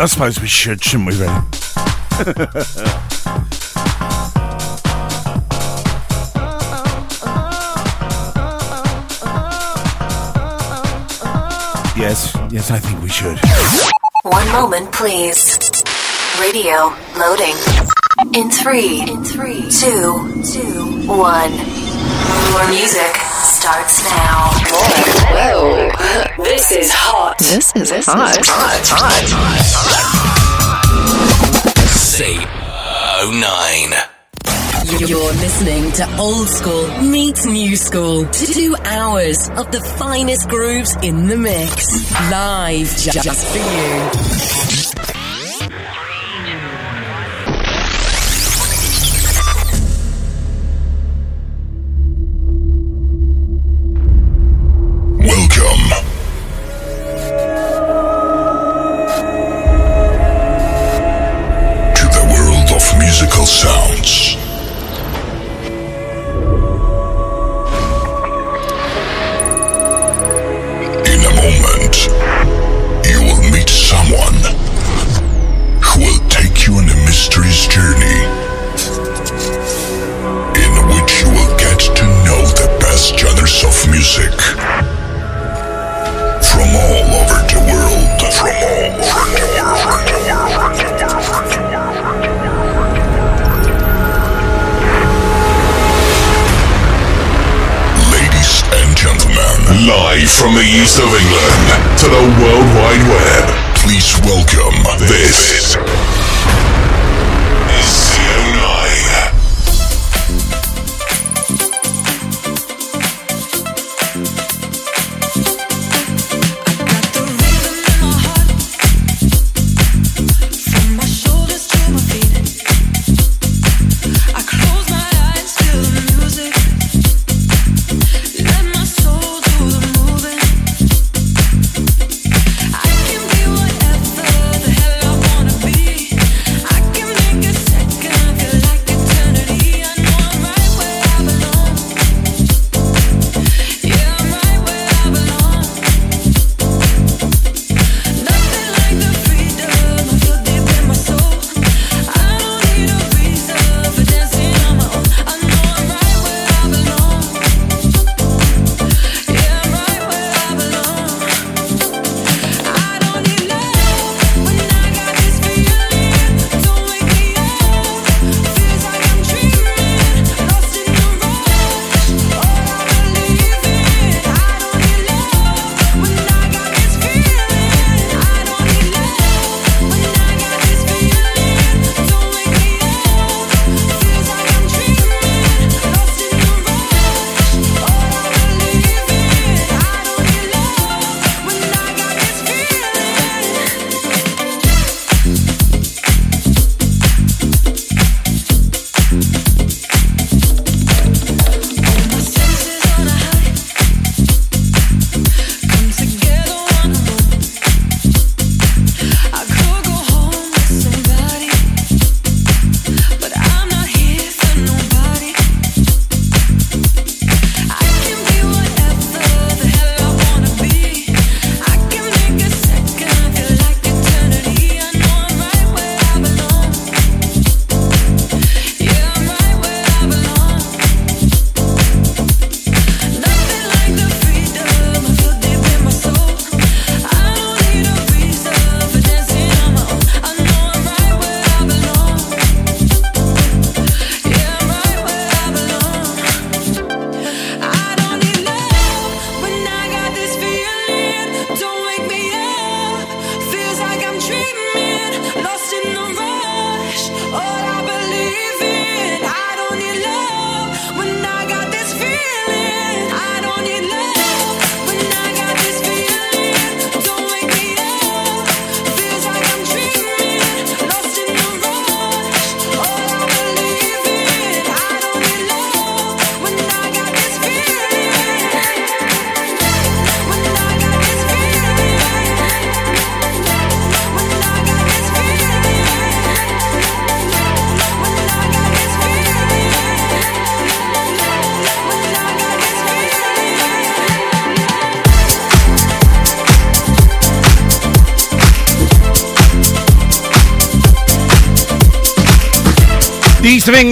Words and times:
I 0.00 0.06
suppose 0.06 0.40
we 0.40 0.48
should, 0.48 0.82
shouldn't 0.82 1.10
we, 1.10 1.12
really? 1.12 1.26
yes, 12.00 12.34
yes, 12.50 12.70
I 12.70 12.78
think 12.78 13.02
we 13.02 13.10
should. 13.10 13.38
One 14.22 14.50
moment, 14.52 14.90
please. 14.90 15.58
Radio 16.40 16.94
loading. 17.18 17.54
In 18.34 18.50
three, 18.50 19.02
in 19.02 19.22
three, 19.22 19.68
two, 19.68 20.42
two, 20.50 21.06
one. 21.06 21.79
More 22.50 22.68
music 22.68 23.14
starts 23.14 24.02
now. 24.04 24.50
Whoa, 25.30 26.42
this 26.42 26.72
is 26.72 26.90
hot. 26.92 27.38
This 27.38 27.72
is 27.76 27.90
this 27.90 28.06
hot. 28.08 28.40
Is 28.40 28.48
hot. 28.48 29.26
Say 31.88 32.36
09. 33.30 34.10
You're 35.08 35.32
listening 35.34 35.92
to 35.92 36.16
Old 36.18 36.48
School 36.48 36.88
meets 37.02 37.46
New 37.46 37.76
School. 37.76 38.26
Two 38.26 38.74
hours 38.84 39.48
of 39.50 39.70
the 39.70 39.80
finest 39.98 40.48
grooves 40.48 40.96
in 41.02 41.26
the 41.26 41.36
mix. 41.36 42.10
Live 42.30 42.88
just 42.96 43.46
for 43.46 43.58
you. 43.58 44.69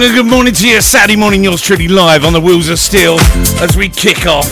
Good 0.07 0.25
morning 0.25 0.53
to 0.53 0.67
you. 0.67 0.79
Saturday 0.79 1.17
morning, 1.17 1.43
yours 1.43 1.61
truly 1.61 1.89
live 1.89 2.23
on 2.23 2.31
the 2.31 2.39
Wheels 2.39 2.69
of 2.69 2.79
Steel 2.79 3.19
as 3.59 3.75
we 3.75 3.89
kick 3.89 4.25
off 4.25 4.49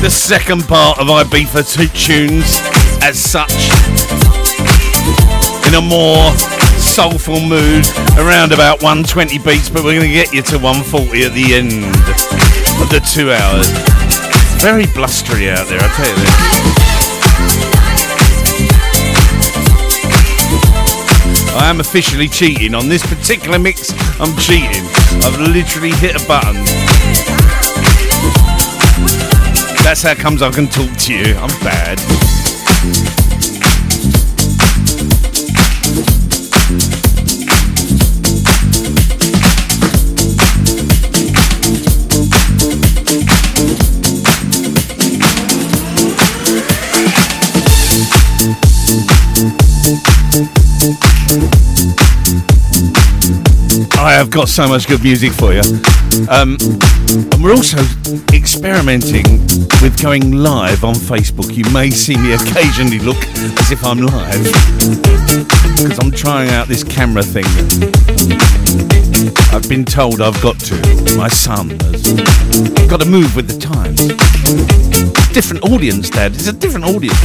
the 0.00 0.08
second 0.08 0.62
part 0.62 0.98
of 0.98 1.08
Ibiza 1.08 1.92
tunes 1.92 2.58
as 3.02 3.20
such. 3.20 3.68
In 5.68 5.74
a 5.74 5.80
more 5.82 6.32
soulful 6.80 7.38
mood, 7.40 7.84
around 8.16 8.52
about 8.52 8.82
120 8.82 9.38
beats, 9.40 9.68
but 9.68 9.84
we're 9.84 9.94
going 9.94 10.08
to 10.08 10.14
get 10.14 10.32
you 10.32 10.40
to 10.40 10.58
140 10.58 11.22
at 11.22 11.32
the 11.34 11.52
end 11.54 11.84
of 12.80 12.88
the 12.88 13.00
two 13.12 13.30
hours. 13.30 13.68
Very 14.62 14.86
blustery 14.94 15.50
out 15.50 15.68
there, 15.68 15.80
I 15.82 15.88
tell 15.94 16.08
you 16.08 16.16
this. 16.16 16.71
Am 21.72 21.80
officially 21.80 22.28
cheating 22.28 22.74
on 22.74 22.86
this 22.86 23.02
particular 23.06 23.58
mix. 23.58 23.94
I'm 24.20 24.36
cheating. 24.36 24.84
I've 25.24 25.40
literally 25.40 25.92
hit 25.92 26.22
a 26.22 26.26
button. 26.28 26.62
That's 29.82 30.02
how 30.02 30.10
it 30.10 30.18
comes 30.18 30.42
I 30.42 30.50
can 30.50 30.66
talk 30.66 30.94
to 30.94 31.14
you. 31.14 31.34
I'm 31.34 31.48
bad. 31.60 32.11
I 54.22 54.24
have 54.24 54.30
got 54.30 54.48
so 54.48 54.68
much 54.68 54.86
good 54.86 55.02
music 55.02 55.32
for 55.32 55.52
you. 55.52 55.62
Um, 56.28 56.56
and 57.32 57.42
we're 57.42 57.50
also 57.50 57.78
experimenting 58.32 59.24
with 59.82 60.00
going 60.00 60.30
live 60.30 60.84
on 60.84 60.94
Facebook. 60.94 61.56
You 61.56 61.68
may 61.72 61.90
see 61.90 62.16
me 62.16 62.32
occasionally 62.32 63.00
look 63.00 63.16
as 63.16 63.72
if 63.72 63.84
I'm 63.84 63.98
live 63.98 64.44
because 65.74 65.98
I'm 65.98 66.12
trying 66.12 66.50
out 66.50 66.68
this 66.68 66.84
camera 66.84 67.24
thing. 67.24 67.46
I've 69.52 69.68
been 69.68 69.84
told 69.84 70.20
I've 70.20 70.40
got 70.40 70.56
to. 70.60 70.76
My 71.16 71.26
son 71.26 71.70
has 71.80 72.12
got 72.88 73.00
to 73.00 73.06
move 73.06 73.34
with 73.34 73.48
the 73.48 73.58
times. 73.58 74.06
Different 75.32 75.64
audience, 75.64 76.10
Dad. 76.10 76.32
It's 76.36 76.46
a 76.46 76.52
different 76.52 76.84
audience. 76.84 77.18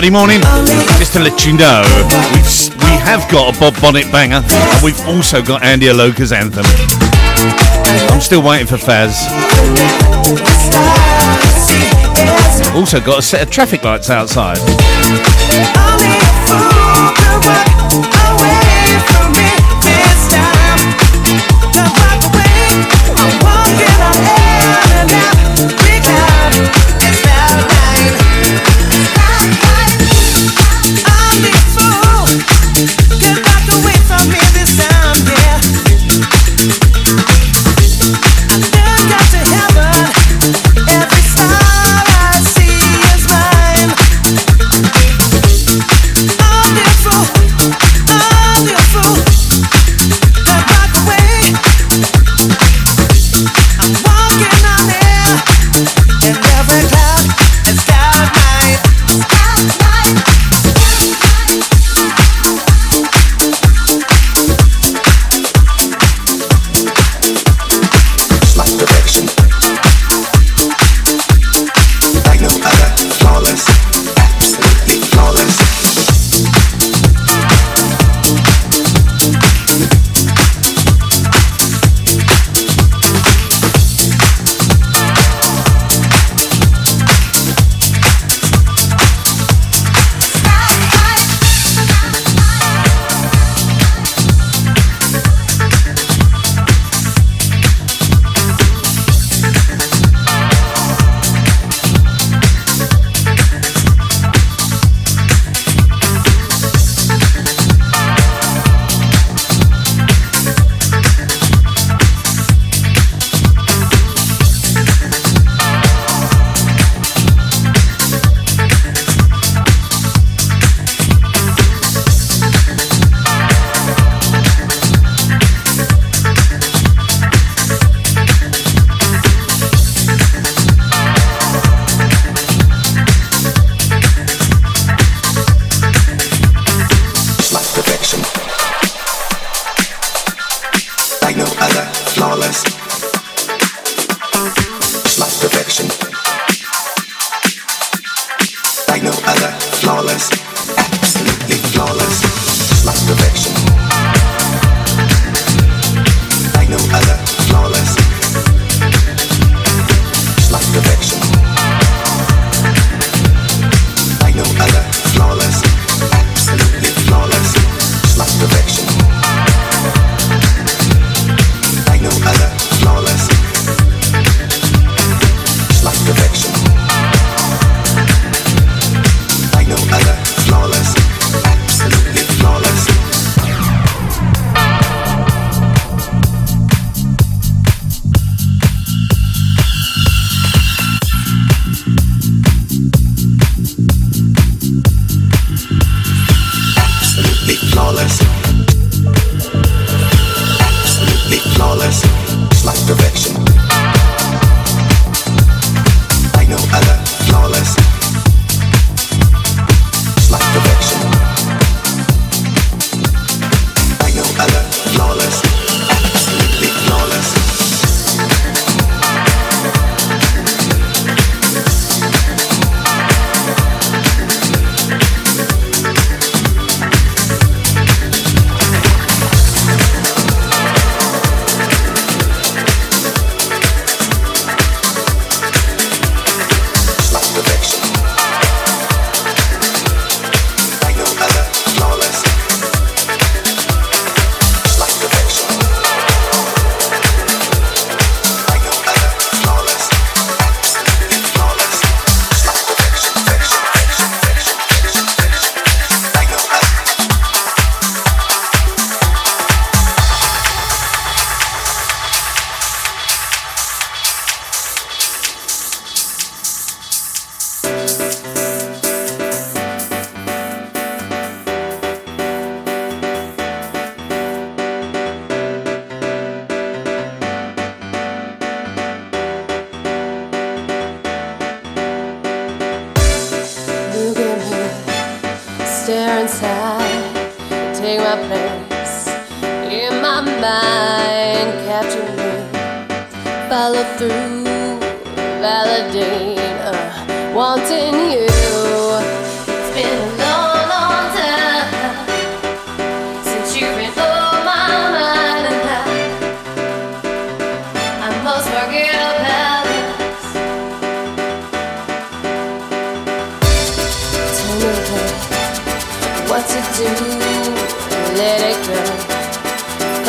Saturday 0.00 0.16
morning. 0.16 0.40
Just 0.98 1.12
to 1.12 1.20
let 1.20 1.44
you 1.44 1.52
know, 1.52 1.82
we've, 2.32 2.74
we 2.78 2.96
have 3.04 3.30
got 3.30 3.54
a 3.54 3.60
Bob 3.60 3.78
Bonnet 3.82 4.10
banger, 4.10 4.40
and 4.42 4.82
we've 4.82 4.98
also 5.06 5.42
got 5.42 5.62
Andy 5.62 5.88
Aloka's 5.88 6.32
anthem. 6.32 6.64
I'm 8.10 8.22
still 8.22 8.42
waiting 8.42 8.66
for 8.66 8.76
Faz. 8.76 9.12
also 12.74 12.98
got 12.98 13.18
a 13.18 13.22
set 13.22 13.42
of 13.42 13.50
traffic 13.50 13.84
lights 13.84 14.08
outside. 14.08 14.56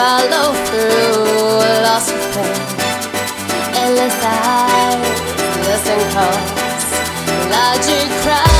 Follow 0.01 0.51
through, 0.65 1.59
lost 1.83 2.11
of 2.11 2.21
pain. 2.33 2.55
Endless 3.81 4.17
eyes, 4.25 4.97
listen 5.67 5.99
cause 6.11 6.51
logic 7.51 8.09
cries. 8.23 8.50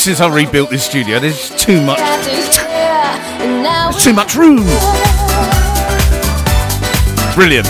Since 0.00 0.20
I 0.20 0.34
rebuilt 0.34 0.70
this 0.70 0.82
studio, 0.82 1.18
there's 1.18 1.50
too 1.62 1.84
much, 1.84 1.98
now 1.98 3.90
there's 3.90 4.02
too 4.02 4.14
much 4.14 4.34
room. 4.34 4.64
Brilliant. 7.34 7.68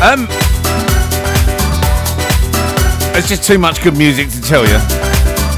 Um, 0.00 0.28
there's 3.12 3.28
just 3.28 3.42
too 3.42 3.58
much 3.58 3.82
good 3.82 3.96
music 3.98 4.30
to 4.30 4.40
tell 4.40 4.64
you. 4.64 4.76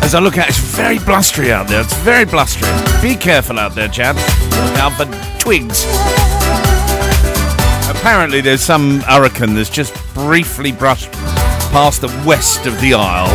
As 0.03 0.15
I 0.15 0.21
look 0.21 0.39
at 0.39 0.47
it, 0.47 0.51
it's 0.51 0.59
very 0.59 0.99
blustery 0.99 1.53
out 1.53 1.69
there. 1.69 1.83
It's 1.83 1.95
very 1.99 2.25
blustery. 2.25 2.71
Be 3.03 3.15
careful 3.15 3.59
out 3.59 3.75
there, 3.75 3.89
chaps. 3.89 4.23
Out 4.79 4.93
for 4.95 5.05
twigs. 5.39 5.85
Apparently, 7.91 8.41
there's 8.41 8.63
some 8.63 9.01
hurricane 9.01 9.55
that's 9.55 9.69
just 9.69 9.93
briefly 10.15 10.73
brushed 10.73 11.13
past 11.73 12.01
the 12.01 12.25
west 12.27 12.65
of 12.65 12.81
the 12.81 12.95
Isle, 12.95 13.29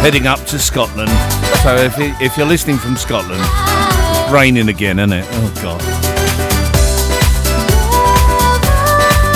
heading 0.00 0.26
up 0.26 0.40
to 0.46 0.58
Scotland. 0.58 1.10
So 1.62 1.76
if, 1.76 1.94
if 2.20 2.36
you're 2.36 2.44
listening 2.44 2.76
from 2.76 2.96
Scotland, 2.96 3.40
it's 3.40 4.32
raining 4.32 4.68
again, 4.68 4.98
isn't 4.98 5.12
it? 5.12 5.24
Oh, 5.28 5.52
God. 5.62 5.80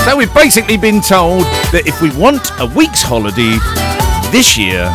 So 0.04 0.16
we've 0.16 0.34
basically 0.34 0.76
been 0.76 1.00
told 1.00 1.44
that 1.70 1.84
if 1.86 2.02
we 2.02 2.10
want 2.18 2.50
a 2.58 2.66
week's 2.66 3.00
holiday 3.00 3.58
this 4.32 4.58
year, 4.58 4.90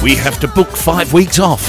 we 0.00 0.14
have 0.14 0.38
to 0.40 0.46
book 0.46 0.68
five 0.68 1.12
weeks 1.12 1.40
off. 1.40 1.60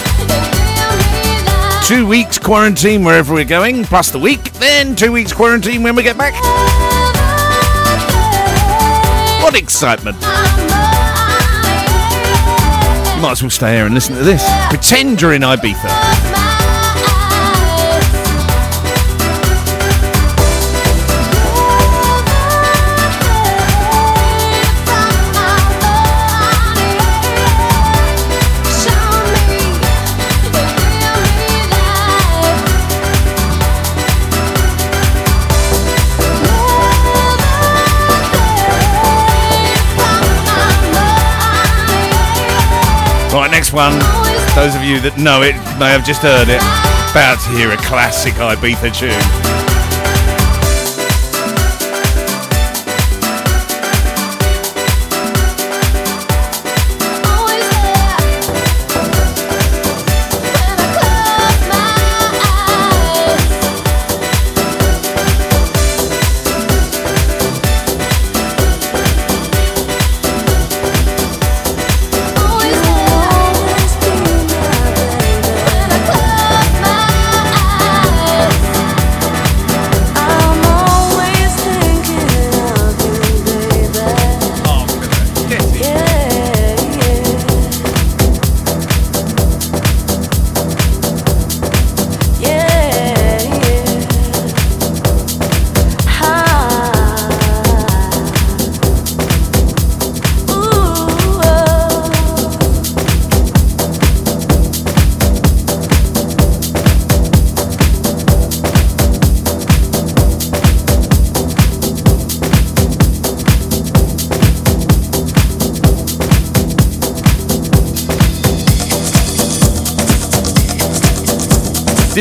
Two 1.87 2.05
weeks 2.05 2.37
quarantine 2.37 3.03
wherever 3.03 3.33
we're 3.33 3.43
going, 3.43 3.83
plus 3.85 4.11
the 4.11 4.19
week, 4.19 4.53
then 4.53 4.95
two 4.95 5.11
weeks 5.11 5.33
quarantine 5.33 5.81
when 5.81 5.95
we 5.95 6.03
get 6.03 6.15
back. 6.15 6.33
What 9.41 9.55
excitement! 9.55 10.17
Might 13.21 13.33
as 13.33 13.43
well 13.43 13.51
stay 13.51 13.75
here 13.75 13.85
and 13.85 13.93
listen 13.93 14.15
to 14.15 14.23
this. 14.23 14.43
Pretend 14.69 15.21
you're 15.21 15.33
in 15.33 15.43
Ibiza. 15.43 16.50
One. 43.73 43.97
Those 44.53 44.75
of 44.75 44.83
you 44.83 44.99
that 44.99 45.15
know 45.17 45.43
it 45.43 45.55
may 45.79 45.95
have 45.95 46.03
just 46.05 46.21
heard 46.21 46.49
it. 46.49 46.59
About 47.11 47.39
to 47.45 47.49
hear 47.55 47.71
a 47.71 47.77
classic 47.77 48.33
Ibiza 48.33 48.91
tune. 48.91 49.70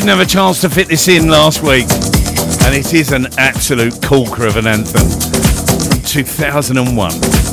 didn't 0.01 0.17
have 0.17 0.27
a 0.27 0.31
chance 0.31 0.63
to 0.63 0.71
fit 0.71 0.89
this 0.89 1.09
in 1.09 1.29
last 1.29 1.63
week, 1.63 1.87
and 2.65 2.75
it 2.75 2.95
is 2.95 3.13
an 3.13 3.27
absolute 3.37 4.01
corker 4.03 4.47
of 4.47 4.57
an 4.57 4.67
anthem 4.67 5.07
from 5.11 6.03
2001. 6.05 7.50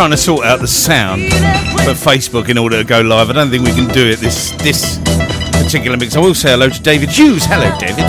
trying 0.00 0.10
to 0.10 0.16
sort 0.16 0.46
out 0.46 0.60
the 0.60 0.66
sound 0.66 1.20
for 1.84 1.92
Facebook 1.92 2.48
in 2.48 2.56
order 2.56 2.78
to 2.78 2.84
go 2.84 3.02
live. 3.02 3.28
I 3.28 3.34
don't 3.34 3.50
think 3.50 3.66
we 3.66 3.72
can 3.74 3.86
do 3.92 4.06
it 4.06 4.16
this 4.16 4.50
this 4.52 4.96
particular 5.52 5.98
mix. 5.98 6.16
I 6.16 6.20
will 6.20 6.34
say 6.34 6.52
hello 6.52 6.70
to 6.70 6.80
David 6.80 7.10
Hughes. 7.10 7.44
Hello, 7.44 7.68
David. 7.78 8.06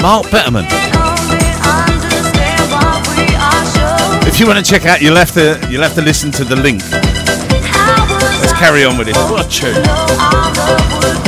Mark 0.00 0.24
Betterman. 0.28 0.64
If 4.26 4.40
you 4.40 4.46
want 4.46 4.64
to 4.64 4.64
check 4.64 4.86
out, 4.86 5.02
you'll 5.02 5.16
have 5.16 5.32
to 5.32 5.68
you'll 5.70 5.82
have 5.82 5.94
to 5.96 6.00
listen 6.00 6.30
to 6.30 6.44
the 6.44 6.56
link. 6.56 6.80
Let's 8.40 8.54
carry 8.54 8.86
on 8.86 8.96
with 8.96 9.08
it. 9.08 9.16
What 9.16 9.44
a 9.44 9.48
tune! 9.50 11.21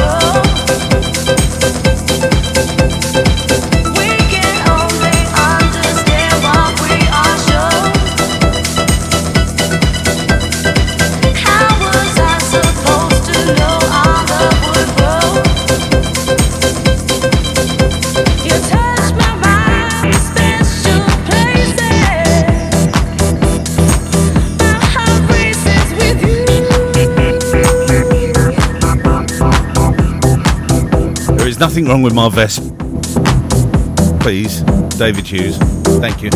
There's 31.54 31.60
nothing 31.60 31.86
wrong 31.86 32.02
with 32.02 32.14
my 32.14 32.28
vest. 32.28 32.62
Please, 34.18 34.62
David 34.98 35.24
Hughes. 35.24 35.56
Thank 36.00 36.20
you. 36.20 36.30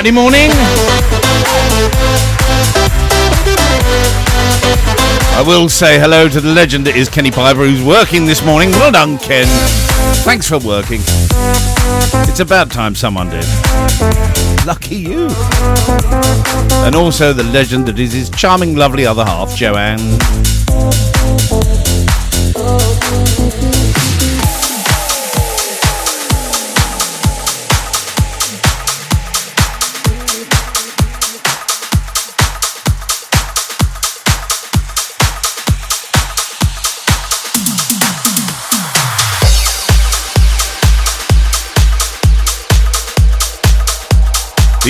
Saturday 0.00 0.14
morning. 0.14 0.48
I 5.36 5.44
will 5.46 5.68
say 5.68 5.98
hello 6.00 6.26
to 6.26 6.40
the 6.40 6.54
legend 6.54 6.86
that 6.86 6.96
is 6.96 7.10
Kenny 7.10 7.30
Piper, 7.30 7.66
who's 7.66 7.84
working 7.84 8.24
this 8.24 8.42
morning. 8.42 8.70
Well 8.70 8.92
done, 8.92 9.18
Ken. 9.18 9.44
Thanks 10.24 10.48
for 10.48 10.58
working. 10.58 11.02
It's 12.30 12.40
about 12.40 12.70
time 12.70 12.94
someone 12.94 13.28
did. 13.28 13.44
Lucky 14.66 14.96
you. 14.96 15.28
And 16.86 16.94
also 16.94 17.34
the 17.34 17.44
legend 17.52 17.84
that 17.88 17.98
is 17.98 18.14
his 18.14 18.30
charming, 18.30 18.76
lovely 18.76 19.04
other 19.04 19.26
half, 19.26 19.54
Joanne. 19.54 20.00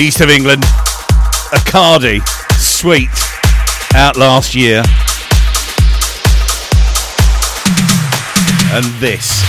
East 0.01 0.19
of 0.19 0.31
England, 0.31 0.63
Acardi, 1.53 2.27
sweet, 2.57 3.11
out 3.93 4.17
last 4.17 4.55
year. 4.55 4.81
And 8.73 8.83
this. 8.99 9.43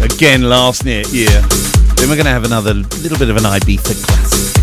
Again 0.00 0.42
last 0.48 0.86
year. 0.86 1.28
Then 1.96 2.08
we're 2.08 2.16
going 2.16 2.24
to 2.24 2.30
have 2.30 2.44
another 2.44 2.72
little 2.72 3.18
bit 3.18 3.28
of 3.28 3.36
an 3.36 3.42
Ibiza 3.42 4.02
classic. 4.06 4.62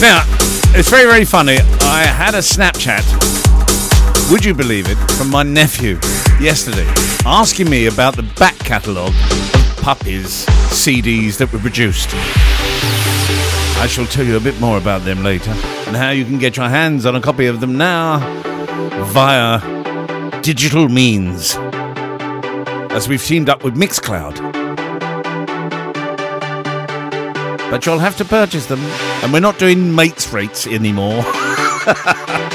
Now, 0.00 0.29
it's 0.80 0.88
very, 0.88 1.04
very 1.04 1.26
funny. 1.26 1.58
I 1.82 2.04
had 2.04 2.34
a 2.34 2.38
Snapchat, 2.38 3.04
would 4.32 4.42
you 4.42 4.54
believe 4.54 4.86
it, 4.88 4.96
from 5.10 5.28
my 5.28 5.42
nephew 5.42 5.98
yesterday, 6.40 6.86
asking 7.26 7.68
me 7.68 7.84
about 7.84 8.16
the 8.16 8.22
back 8.38 8.56
catalogue 8.60 9.12
of 9.12 9.76
Puppies 9.82 10.46
CDs 10.72 11.36
that 11.36 11.52
were 11.52 11.58
produced. 11.58 12.08
I 13.78 13.86
shall 13.90 14.06
tell 14.06 14.24
you 14.24 14.38
a 14.38 14.40
bit 14.40 14.58
more 14.58 14.78
about 14.78 15.04
them 15.04 15.22
later 15.22 15.50
and 15.50 15.96
how 15.96 16.12
you 16.12 16.24
can 16.24 16.38
get 16.38 16.56
your 16.56 16.70
hands 16.70 17.04
on 17.04 17.14
a 17.14 17.20
copy 17.20 17.44
of 17.44 17.60
them 17.60 17.76
now 17.76 18.18
via 19.12 19.60
digital 20.40 20.88
means. 20.88 21.56
As 22.90 23.06
we've 23.06 23.22
teamed 23.22 23.50
up 23.50 23.64
with 23.64 23.74
Mixcloud. 23.74 24.89
But 27.70 27.86
you'll 27.86 28.00
have 28.00 28.16
to 28.16 28.24
purchase 28.24 28.66
them, 28.66 28.80
and 29.22 29.32
we're 29.32 29.38
not 29.38 29.58
doing 29.58 29.94
mates 29.94 30.32
rates 30.32 30.66
anymore. 30.66 31.22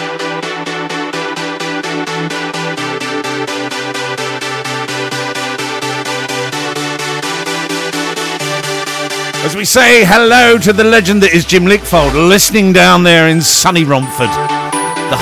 As 9.45 9.55
we 9.55 9.63
say 9.63 10.03
hello 10.03 10.57
to 10.57 10.73
the 10.73 10.83
legend 10.83 11.23
that 11.23 11.33
is 11.33 11.45
Jim 11.45 11.63
Lickfold, 11.65 12.13
listening 12.27 12.73
down 12.73 13.03
there 13.03 13.29
in 13.29 13.41
sunny 13.41 13.85
Romford, 13.85 14.27
the, 14.27 15.17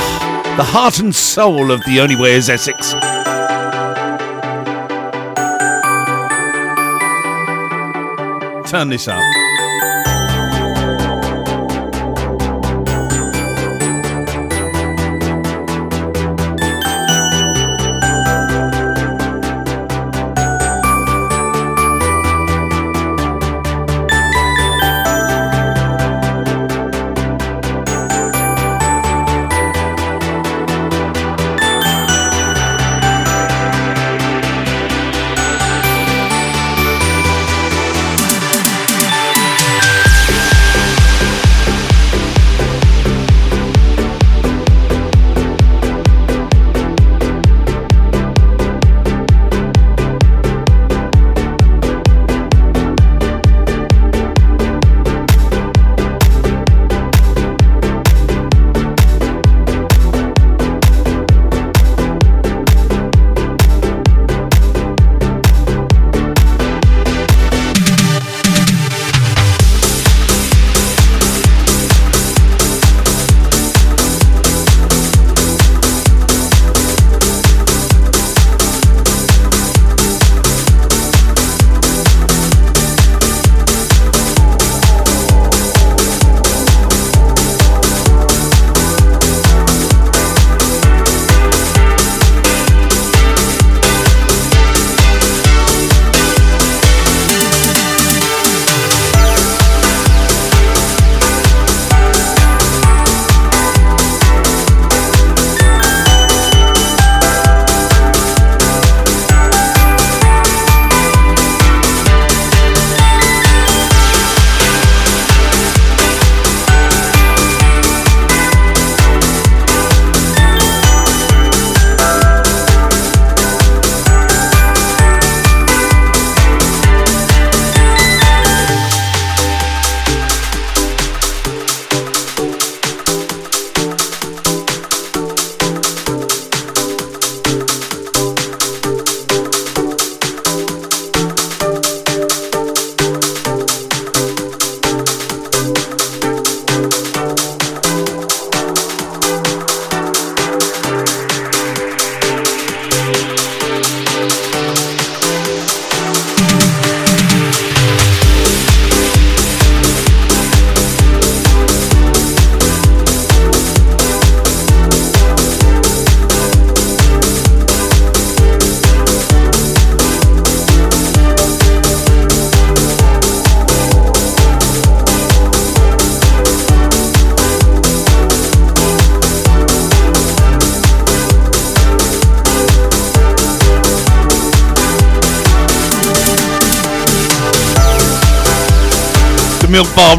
the 0.58 0.63
heart 0.63 0.99
and 0.99 1.13
soul 1.13 1.71
of 1.71 1.84
the 1.84 1.99
Only 1.99 2.15
Way 2.15 2.32
is 2.32 2.49
Essex. 2.49 2.93
Turn 8.71 8.89
this 8.89 9.08
up. 9.08 9.42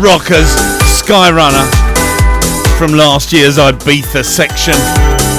Rockers, 0.04 0.52
Skyrunner 1.00 1.64
from 2.76 2.92
last 2.92 3.32
year's 3.32 3.56
Ibiza 3.56 4.22
section 4.22 4.74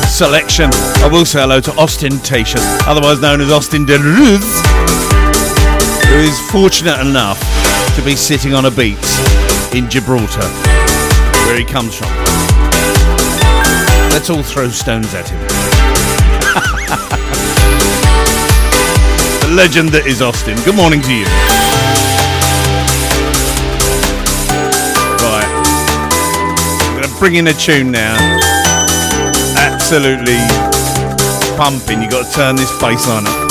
selection. 0.09 0.71
I 1.03 1.09
will 1.11 1.23
say 1.23 1.41
hello 1.41 1.61
to 1.61 1.71
Ostentatious, 1.77 2.63
otherwise 2.87 3.21
known 3.21 3.41
as 3.41 3.51
Austin 3.51 3.85
DeRuz, 3.85 4.41
who 6.07 6.15
is 6.15 6.39
fortunate 6.49 6.99
enough 6.99 7.39
to 7.95 8.01
be 8.01 8.15
sitting 8.15 8.55
on 8.55 8.65
a 8.65 8.71
beach 8.71 8.97
in 9.75 9.87
Gibraltar, 9.87 10.49
where 11.45 11.59
he 11.59 11.63
comes 11.63 11.95
from. 11.95 12.09
Let's 14.09 14.31
all 14.31 14.41
throw 14.41 14.69
stones 14.69 15.13
at 15.13 15.29
him. 15.29 15.41
the 19.47 19.55
legend 19.55 19.89
that 19.89 20.07
is 20.07 20.23
Austin. 20.23 20.57
Good 20.65 20.75
morning 20.75 21.03
to 21.03 21.13
you. 21.13 21.64
I'm 27.15 27.19
bring 27.19 27.35
in 27.35 27.47
a 27.47 27.53
tune 27.53 27.91
now. 27.91 28.17
Absolutely 29.57 30.37
pumping. 31.55 32.01
you 32.01 32.09
got 32.09 32.29
to 32.29 32.35
turn 32.35 32.57
this 32.57 32.71
bass 32.81 33.07
on 33.07 33.44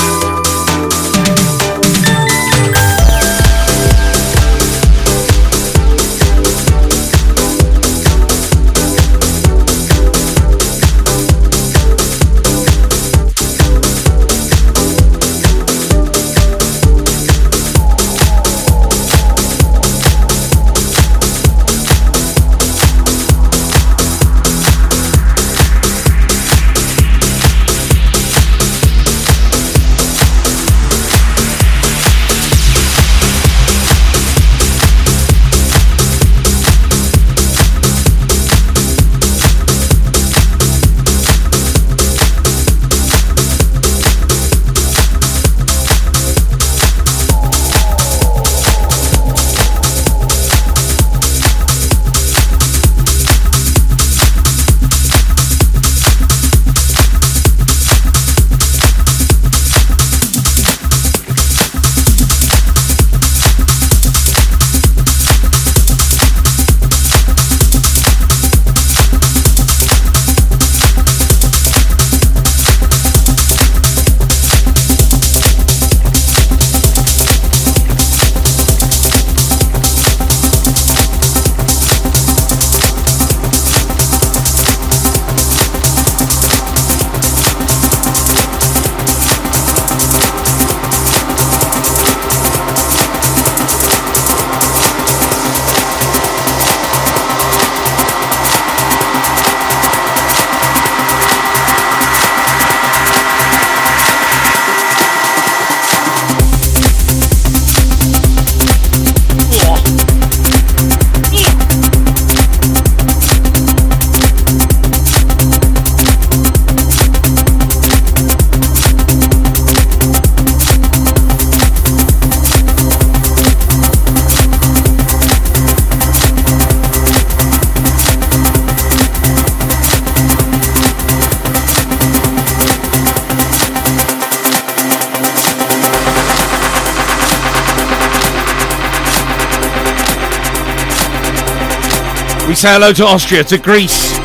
say 142.64 142.72
hello 142.72 142.94
to 142.94 143.04
Austria, 143.04 143.44
to 143.44 143.58
Greece, 143.58 144.16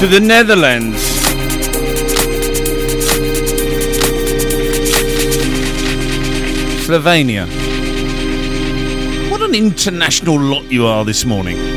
to 0.00 0.06
the 0.06 0.18
Netherlands. 0.18 0.96
Slovenia. 6.86 7.46
What 9.30 9.42
an 9.42 9.54
international 9.54 10.40
lot 10.40 10.64
you 10.72 10.86
are 10.86 11.04
this 11.04 11.26
morning. 11.26 11.75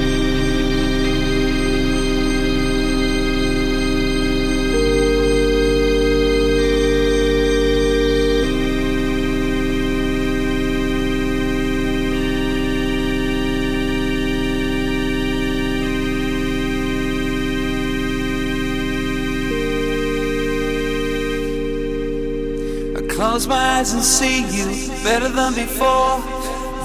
See 24.09 24.41
you 24.57 24.87
better 25.03 25.29
than 25.29 25.53
before. 25.53 26.17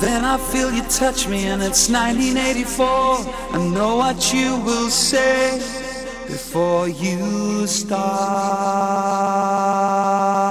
Then 0.01 0.25
I 0.25 0.37
feel 0.53 0.70
you 0.70 0.83
touch 0.83 1.27
me, 1.27 1.47
and 1.47 1.62
it's 1.62 1.89
1984. 1.89 2.87
I 2.87 3.59
know 3.72 3.97
what 3.97 4.35
you 4.35 4.59
will 4.59 4.91
say 4.91 5.59
before 6.27 6.89
you 6.89 7.66
Thank 10.35 10.43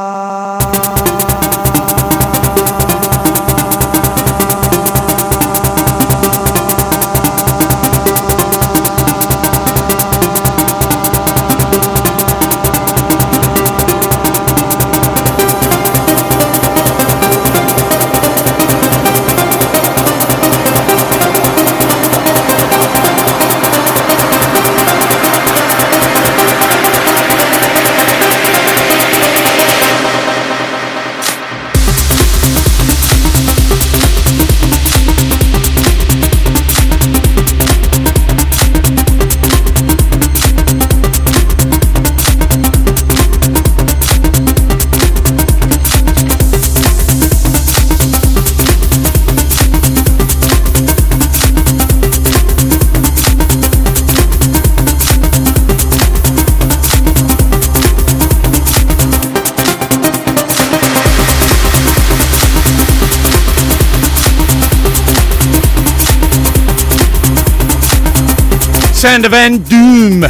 Sander 69.14 69.30
Van 69.30 69.61
Doorn 69.61 70.24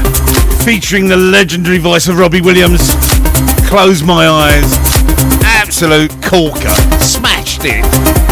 featuring 0.66 1.08
the 1.08 1.16
legendary 1.16 1.78
voice 1.78 2.10
of 2.10 2.20
Robbie 2.20 2.42
Williams. 2.42 2.94
Close 3.70 4.04
my 4.04 4.28
eyes. 4.28 4.78
Absolute 5.42 6.12
corker. 6.22 6.76
Smashed 7.00 7.62
it. 7.64 8.23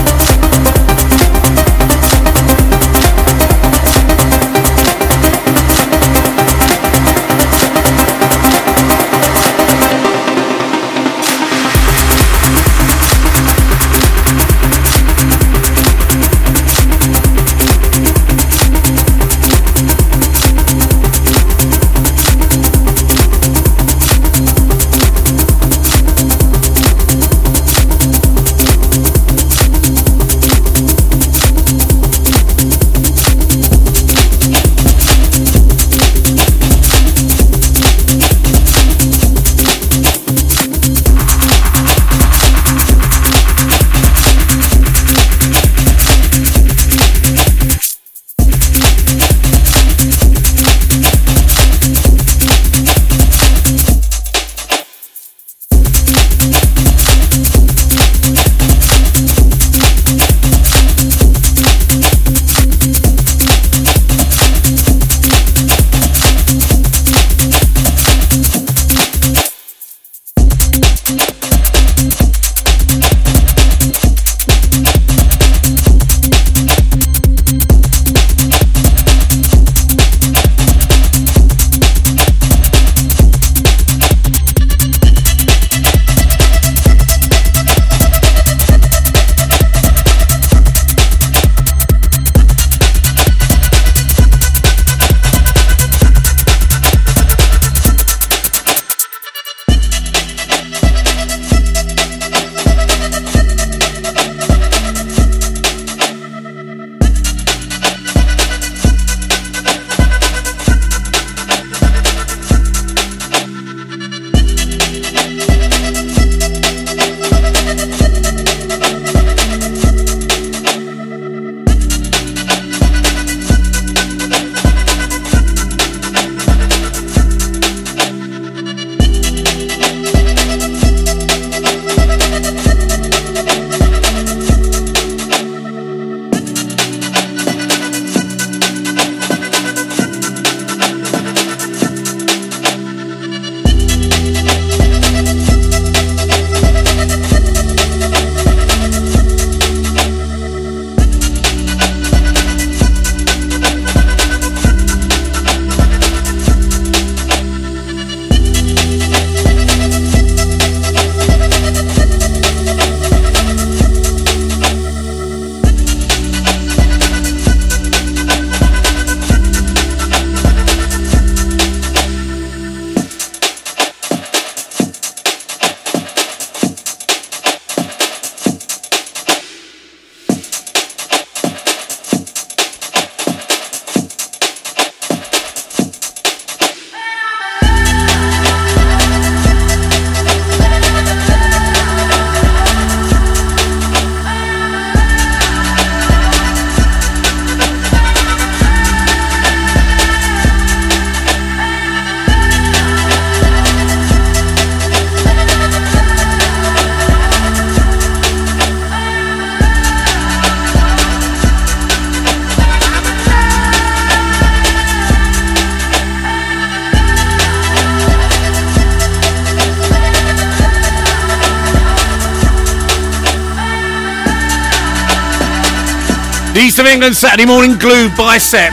England 227.01 227.17
Saturday 227.17 227.47
morning 227.47 227.79
glue 227.79 228.15
bicep. 228.15 228.71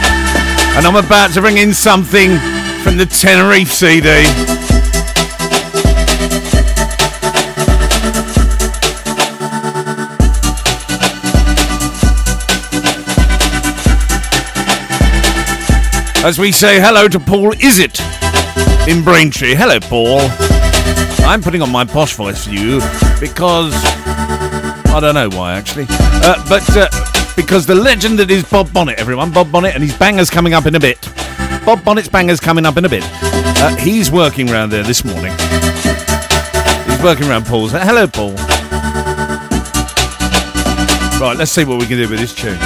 And 0.77 0.85
I'm 0.85 0.95
about 0.95 1.33
to 1.33 1.41
bring 1.41 1.57
in 1.57 1.73
something 1.73 2.37
from 2.83 2.95
the 2.95 3.07
Tenerife 3.07 3.71
CD. 3.71 4.07
As 16.23 16.37
we 16.37 16.51
say 16.51 16.79
hello 16.79 17.07
to 17.07 17.19
Paul 17.19 17.53
Is 17.53 17.79
it 17.79 17.99
in 18.87 19.03
Braintree. 19.03 19.55
Hello, 19.55 19.79
Paul. 19.79 20.19
I'm 21.27 21.41
putting 21.41 21.63
on 21.63 21.71
my 21.71 21.83
posh 21.83 22.13
voice 22.13 22.45
for 22.45 22.51
you 22.51 22.79
because 23.19 23.73
I 23.73 24.99
don't 25.01 25.15
know 25.15 25.29
why 25.35 25.53
actually, 25.53 25.87
uh, 25.89 26.47
but 26.47 26.77
uh, 26.77 27.08
because 27.41 27.65
the 27.65 27.73
legend 27.73 28.19
that 28.19 28.29
is 28.29 28.43
Bob 28.43 28.73
Bonnet, 28.73 28.99
everyone, 28.99 29.31
Bob 29.31 29.49
Bonnet, 29.49 29.73
and 29.73 29.81
his 29.81 29.97
bangers 29.97 30.29
coming 30.29 30.53
up 30.53 30.65
in 30.65 30.75
a 30.75 30.79
bit. 30.79 30.99
Bob 31.65 31.81
Bonnet's 31.85 32.09
bangers 32.09 32.37
coming 32.37 32.65
up 32.65 32.75
in 32.75 32.83
a 32.83 32.89
bit. 32.89 33.01
Uh, 33.05 33.73
he's 33.77 34.11
working 34.11 34.49
around 34.49 34.71
there 34.71 34.83
this 34.83 35.05
morning. 35.05 35.31
He's 36.89 37.01
working 37.01 37.29
around 37.29 37.45
Paul's. 37.45 37.71
Hello, 37.71 38.07
Paul. 38.07 38.33
Right, 41.21 41.37
let's 41.37 41.51
see 41.51 41.63
what 41.63 41.79
we 41.79 41.85
can 41.85 41.95
do 41.95 42.09
with 42.09 42.19
this 42.19 42.35
tune. 42.35 42.59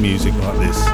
Music 0.00 0.32
like 0.34 0.58
this. 0.58 0.84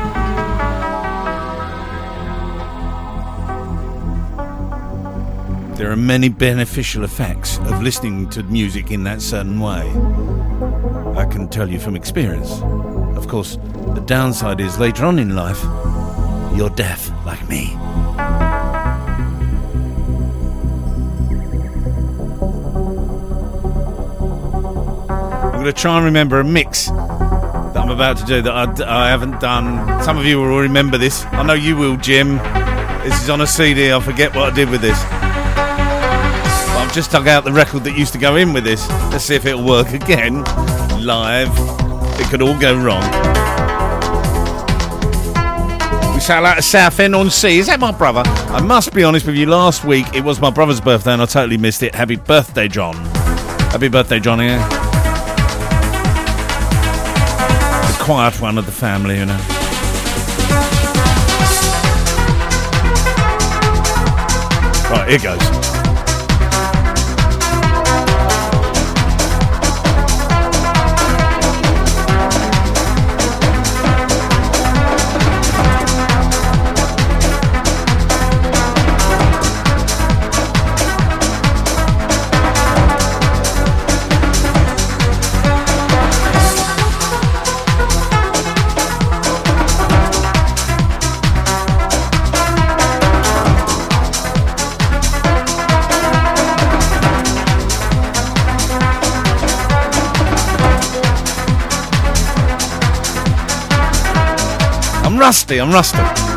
There 5.79 5.93
are 5.93 5.97
many 5.97 6.29
beneficial 6.29 7.05
effects 7.05 7.59
of 7.59 7.83
listening 7.83 8.29
to 8.31 8.43
music 8.45 8.91
in 8.91 9.05
that 9.05 9.23
certain 9.23 9.61
way. 9.61 9.89
I 11.17 11.25
can 11.31 11.49
tell 11.49 11.71
you 11.71 11.79
from 11.79 11.95
experience. 11.95 12.61
Of 13.17 13.29
course, 13.29 13.59
the 13.95 14.03
downside 14.07 14.61
is 14.61 14.79
later 14.79 15.05
on 15.05 15.19
in 15.19 15.37
life, 15.37 15.63
you're 16.57 16.71
deaf 16.71 17.11
like 17.25 17.49
me. 17.49 17.75
I'm 25.45 25.53
going 25.53 25.65
to 25.67 25.73
try 25.73 25.97
and 25.97 26.05
remember 26.05 26.41
a 26.41 26.45
mix 26.45 26.91
about 27.97 28.19
to 28.19 28.27
do 28.27 28.43
that 28.43 28.53
I, 28.53 29.07
I 29.07 29.09
haven't 29.09 29.41
done. 29.41 30.03
Some 30.03 30.19
of 30.19 30.27
you 30.27 30.39
will 30.39 30.59
remember 30.59 30.99
this. 30.99 31.25
I 31.27 31.43
know 31.43 31.55
you 31.55 31.77
will, 31.77 31.97
Jim. 31.97 32.37
This 33.03 33.23
is 33.23 33.31
on 33.31 33.41
a 33.41 33.47
CD. 33.47 33.91
I 33.91 34.01
forget 34.01 34.37
what 34.37 34.53
I 34.53 34.55
did 34.55 34.69
with 34.69 34.83
this. 34.83 35.03
But 35.03 36.77
I've 36.77 36.93
just 36.93 37.11
dug 37.11 37.27
out 37.27 37.45
the 37.45 37.55
record 37.55 37.85
that 37.85 37.97
used 37.97 38.13
to 38.13 38.19
go 38.19 38.37
in 38.37 38.53
with 38.53 38.65
this. 38.65 38.87
Let's 39.11 39.25
see 39.25 39.35
if 39.35 39.47
it'll 39.47 39.65
work 39.65 39.93
again. 39.95 40.45
Live. 41.03 41.49
It 42.21 42.29
could 42.29 42.43
all 42.43 42.59
go 42.59 42.77
wrong. 42.77 43.03
We 46.15 46.21
sound 46.21 46.45
like 46.45 46.59
a 46.59 46.63
Southend-on-Sea. 46.63 47.59
Is 47.59 47.67
that 47.69 47.81
my 47.81 47.93
brother? 47.93 48.25
I 48.27 48.61
must 48.61 48.93
be 48.93 49.05
honest 49.05 49.25
with 49.25 49.37
you. 49.37 49.47
Last 49.47 49.87
week 49.87 50.07
it 50.15 50.23
was 50.23 50.39
my 50.39 50.51
brother's 50.51 50.83
birthday 50.83 51.15
and 51.15 51.23
I 51.23 51.27
totally 51.27 51.57
missed 51.57 51.83
it. 51.83 51.95
Happy 51.95 52.17
birthday, 52.17 52.69
John. 52.69 52.95
Happy 53.73 53.89
birthday, 53.89 54.21
Johnny. 54.21 54.76
Quiet 58.07 58.41
one 58.41 58.57
of 58.57 58.65
the 58.67 58.71
family, 58.71 59.19
you 59.19 59.27
know. 59.27 59.37
Right, 64.89 65.09
here 65.09 65.19
goes. 65.19 65.56
Rusty, 105.27 105.59
I'm 105.59 105.73
rusty. 105.73 106.36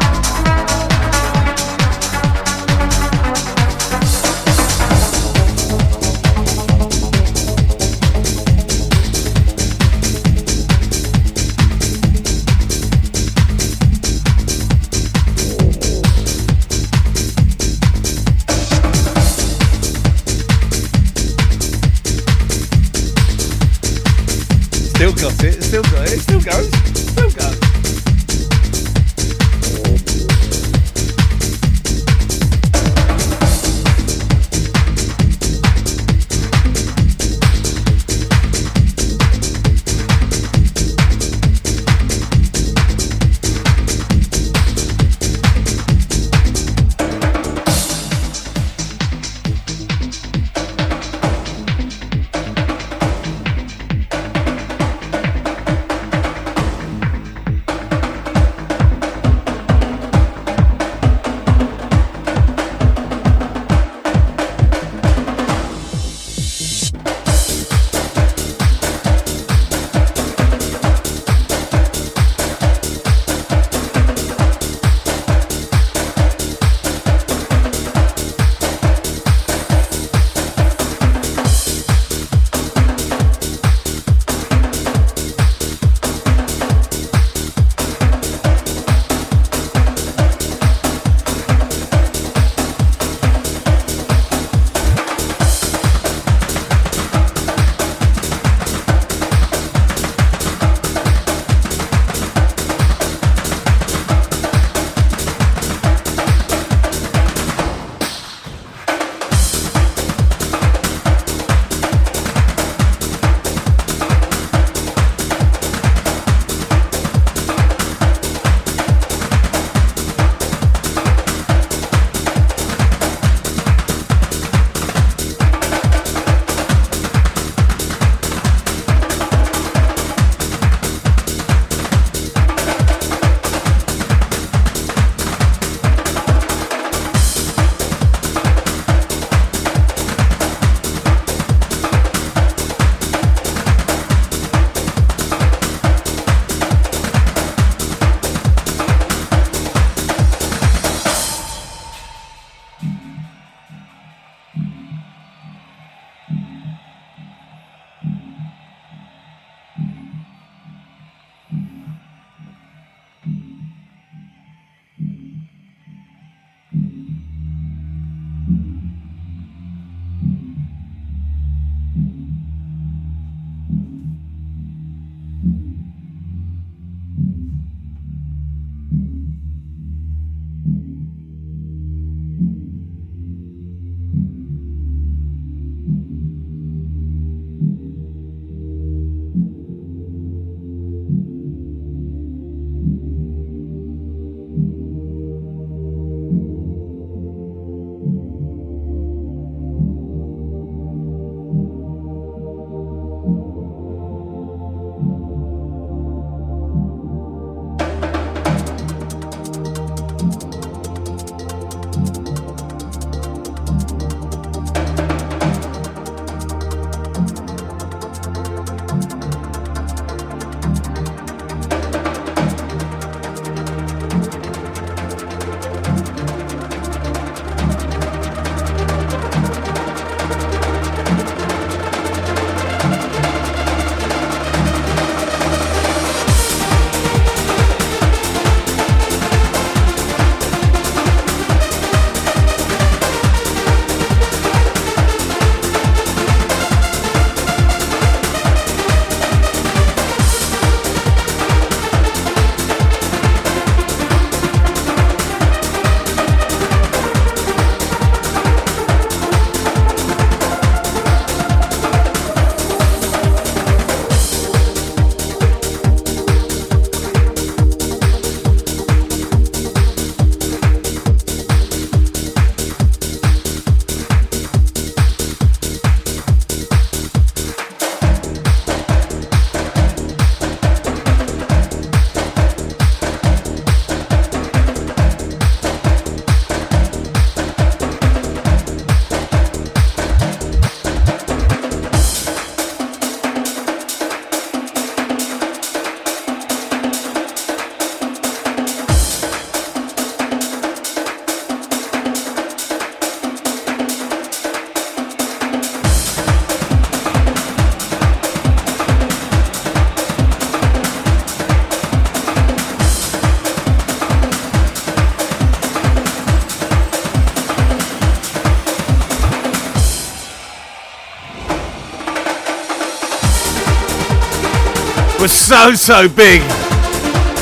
So, 325.50 325.74
so 325.74 326.08
big. 326.08 326.44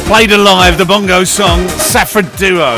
Played 0.08 0.32
alive, 0.32 0.78
the 0.78 0.86
bongo 0.86 1.26
song, 1.26 1.60
Safri 1.68 2.24
Duo. 2.38 2.78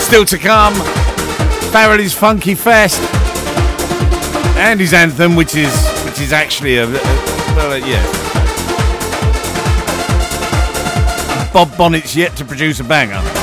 Still 0.00 0.24
to 0.24 0.38
come, 0.38 0.72
Farrelly's 1.72 2.14
Funky 2.14 2.54
Fest. 2.54 3.02
And 4.56 4.80
his 4.80 4.94
anthem, 4.94 5.36
which 5.36 5.54
is 5.54 5.70
which 6.06 6.22
is 6.22 6.32
actually 6.32 6.78
a, 6.78 6.86
a 6.86 6.92
well, 7.54 7.76
yeah. 7.86 8.02
Bob 11.52 11.76
Bonnet's 11.76 12.16
yet 12.16 12.34
to 12.38 12.46
produce 12.46 12.80
a 12.80 12.84
banger. 12.84 13.39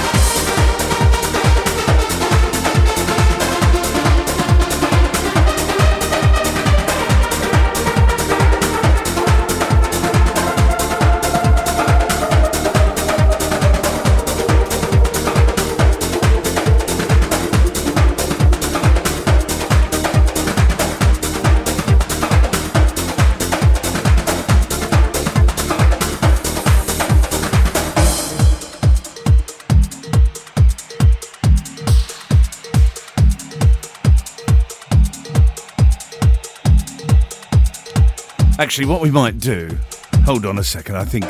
Actually, 38.77 38.93
what 38.93 39.01
we 39.01 39.09
might 39.09 39.39
do. 39.39 39.75
Hold 40.25 40.45
on 40.45 40.59
a 40.59 40.63
second. 40.63 40.97
I 40.97 41.03
think 41.03 41.25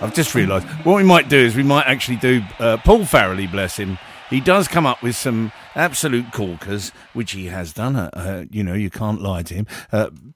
I've 0.00 0.14
just 0.14 0.36
realised 0.36 0.68
what 0.84 0.94
we 0.94 1.02
might 1.02 1.28
do 1.28 1.36
is 1.36 1.56
we 1.56 1.64
might 1.64 1.86
actually 1.86 2.18
do 2.18 2.42
uh, 2.60 2.76
Paul 2.76 3.00
Farrelly, 3.00 3.50
bless 3.50 3.76
him. 3.76 3.98
He 4.30 4.38
does 4.40 4.68
come 4.68 4.86
up 4.86 5.02
with 5.02 5.16
some 5.16 5.50
absolute 5.74 6.32
corkers, 6.32 6.90
which 7.12 7.32
he 7.32 7.46
has 7.46 7.72
done. 7.72 7.96
Uh, 7.96 8.10
uh, 8.12 8.44
you 8.52 8.62
know, 8.62 8.74
you 8.74 8.88
can't 8.88 9.20
lie 9.20 9.42
to 9.42 9.52
him. 9.52 9.66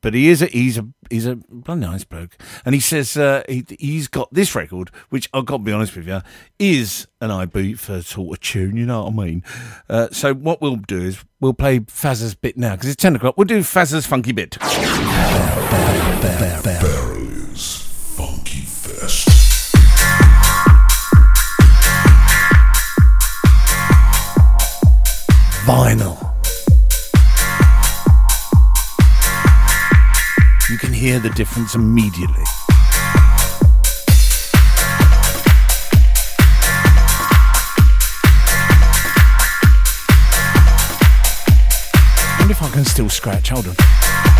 But 0.02 0.14
he 0.14 0.28
is 0.28 0.42
a 0.42 0.46
he's 0.46 0.76
a 0.78 0.86
he's 1.08 1.26
a 1.26 1.36
bloody 1.36 1.80
nice 1.80 2.04
bloke, 2.04 2.36
and 2.64 2.74
he 2.74 2.80
says 2.80 3.16
uh, 3.16 3.42
he 3.48 3.64
he's 3.78 4.08
got 4.08 4.32
this 4.34 4.54
record, 4.54 4.90
which 5.10 5.30
I've 5.32 5.46
got 5.46 5.58
to 5.58 5.62
be 5.62 5.72
honest 5.72 5.96
with 5.96 6.08
you, 6.08 6.20
is 6.58 7.06
an 7.20 7.30
Ibiza 7.30 8.04
sort 8.04 8.36
of 8.36 8.40
tune. 8.42 8.76
You 8.76 8.84
know 8.86 9.04
what 9.04 9.12
I 9.12 9.26
mean? 9.26 9.44
Uh, 9.88 10.08
so 10.10 10.34
what 10.34 10.60
we'll 10.60 10.76
do 10.76 11.00
is 11.00 11.24
we'll 11.40 11.54
play 11.54 11.80
Fazza's 11.80 12.34
bit 12.34 12.58
now 12.58 12.72
because 12.72 12.90
it's 12.90 13.00
ten 13.00 13.16
o'clock. 13.16 13.36
We'll 13.38 13.46
do 13.46 13.60
Fazza's 13.60 14.06
funky 14.06 14.32
bit. 14.32 14.58
Barry's 16.64 17.76
Funky 18.16 18.60
Fest. 18.66 19.28
vinyl. 25.64 26.21
Hear 31.02 31.18
the 31.18 31.30
difference 31.30 31.74
immediately. 31.74 32.44
Wonder 42.38 42.52
if 42.52 42.62
I 42.62 42.70
can 42.72 42.84
still 42.84 43.08
scratch. 43.08 43.48
Hold 43.48 43.66
on. 43.66 44.31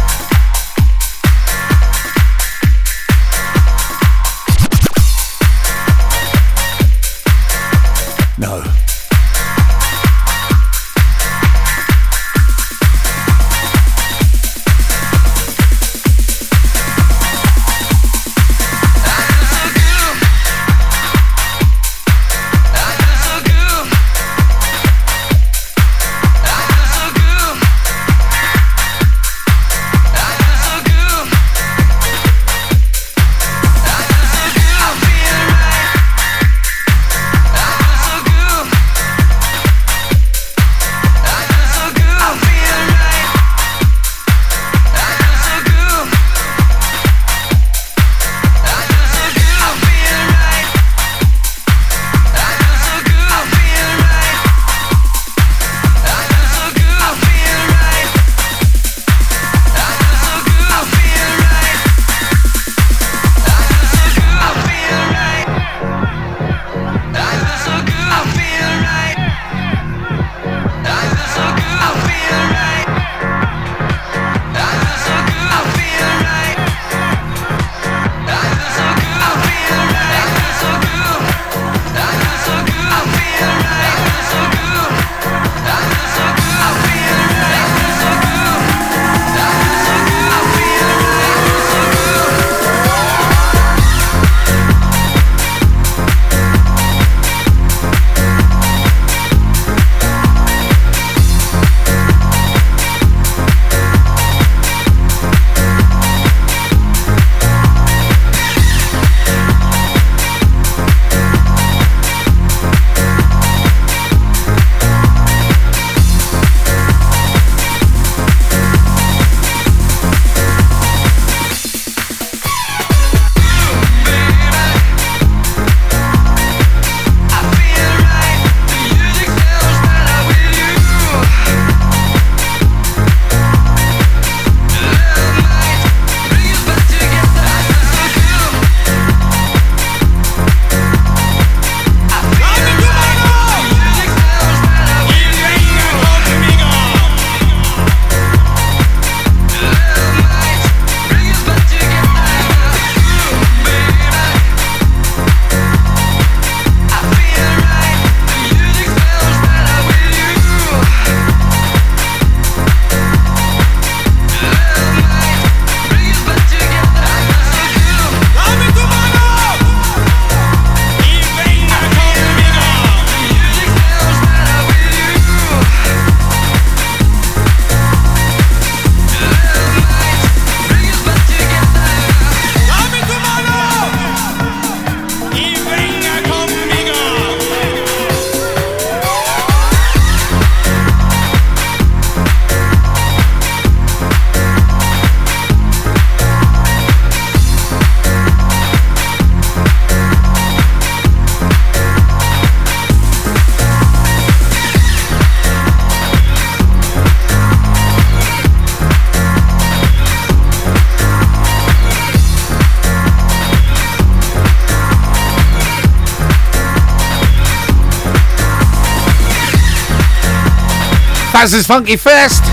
Waz's 221.43 221.67
Funky 221.67 221.97
Fest. 221.97 222.45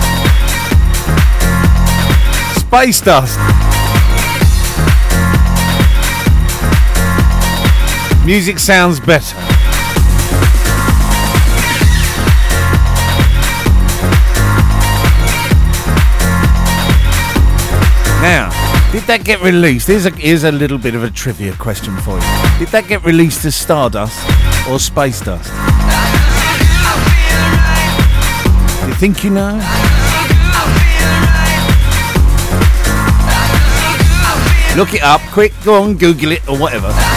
Space 2.58 3.00
Dust. 3.00 3.38
Music 8.26 8.58
sounds 8.58 8.98
better. 8.98 9.36
Now, 18.20 18.50
did 18.90 19.04
that 19.04 19.20
get 19.22 19.40
released? 19.40 19.86
Here's 19.86 20.06
a, 20.06 20.10
here's 20.10 20.42
a 20.42 20.50
little 20.50 20.78
bit 20.78 20.96
of 20.96 21.04
a 21.04 21.10
trivia 21.12 21.52
question 21.54 21.96
for 21.98 22.14
you. 22.14 22.58
Did 22.58 22.68
that 22.72 22.86
get 22.88 23.04
released 23.04 23.44
as 23.44 23.54
Stardust 23.54 24.18
or 24.68 24.80
Space 24.80 25.20
Dust? 25.20 25.59
Think 29.00 29.24
you 29.24 29.30
know? 29.30 29.56
Look 34.76 34.92
it 34.92 35.02
up, 35.02 35.22
quick, 35.32 35.54
go 35.64 35.82
on, 35.82 35.96
Google 35.96 36.32
it 36.32 36.46
or 36.46 36.58
whatever. 36.58 37.09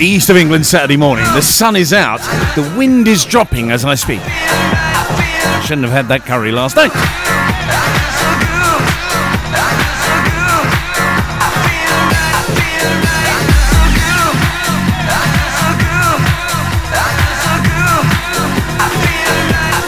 East 0.00 0.28
of 0.28 0.36
England 0.36 0.66
Saturday 0.66 0.96
morning. 0.96 1.24
The 1.32 1.40
sun 1.40 1.74
is 1.74 1.92
out. 1.92 2.20
The 2.54 2.74
wind 2.76 3.08
is 3.08 3.24
dropping 3.24 3.70
as 3.70 3.84
I 3.84 3.94
speak. 3.94 4.20
I 4.20 5.62
shouldn't 5.64 5.86
have 5.86 5.92
had 5.92 6.08
that 6.08 6.26
curry 6.26 6.52
last 6.52 6.76
night. 6.76 6.92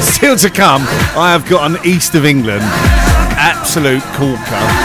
Still 0.00 0.36
to 0.36 0.48
come, 0.48 0.82
I 1.18 1.32
have 1.32 1.46
got 1.48 1.70
an 1.70 1.84
east 1.86 2.14
of 2.14 2.24
England 2.24 2.64
absolute 3.36 4.02
corker, 4.14 4.83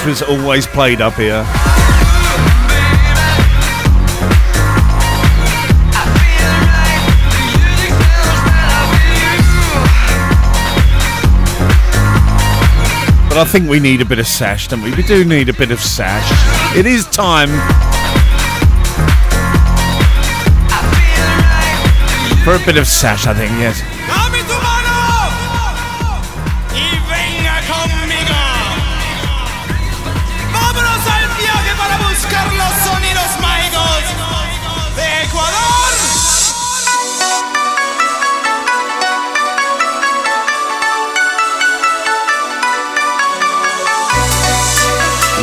which 0.00 0.06
was 0.06 0.22
always 0.22 0.66
played 0.66 1.02
up 1.02 1.12
here. 1.14 1.42
But 13.28 13.36
I 13.36 13.44
think 13.46 13.68
we 13.68 13.78
need 13.78 14.00
a 14.00 14.06
bit 14.06 14.18
of 14.18 14.26
sash, 14.26 14.68
don't 14.68 14.80
we? 14.80 14.90
We 14.94 15.02
do 15.02 15.22
need 15.24 15.50
a 15.50 15.52
bit 15.52 15.70
of 15.70 15.80
sash. 15.80 16.76
It 16.76 16.86
is 16.86 17.04
time 17.06 17.50
for 22.42 22.54
a 22.54 22.64
bit 22.64 22.78
of 22.78 22.86
sash, 22.86 23.26
I 23.26 23.34
think, 23.34 23.50
yes. 23.52 23.99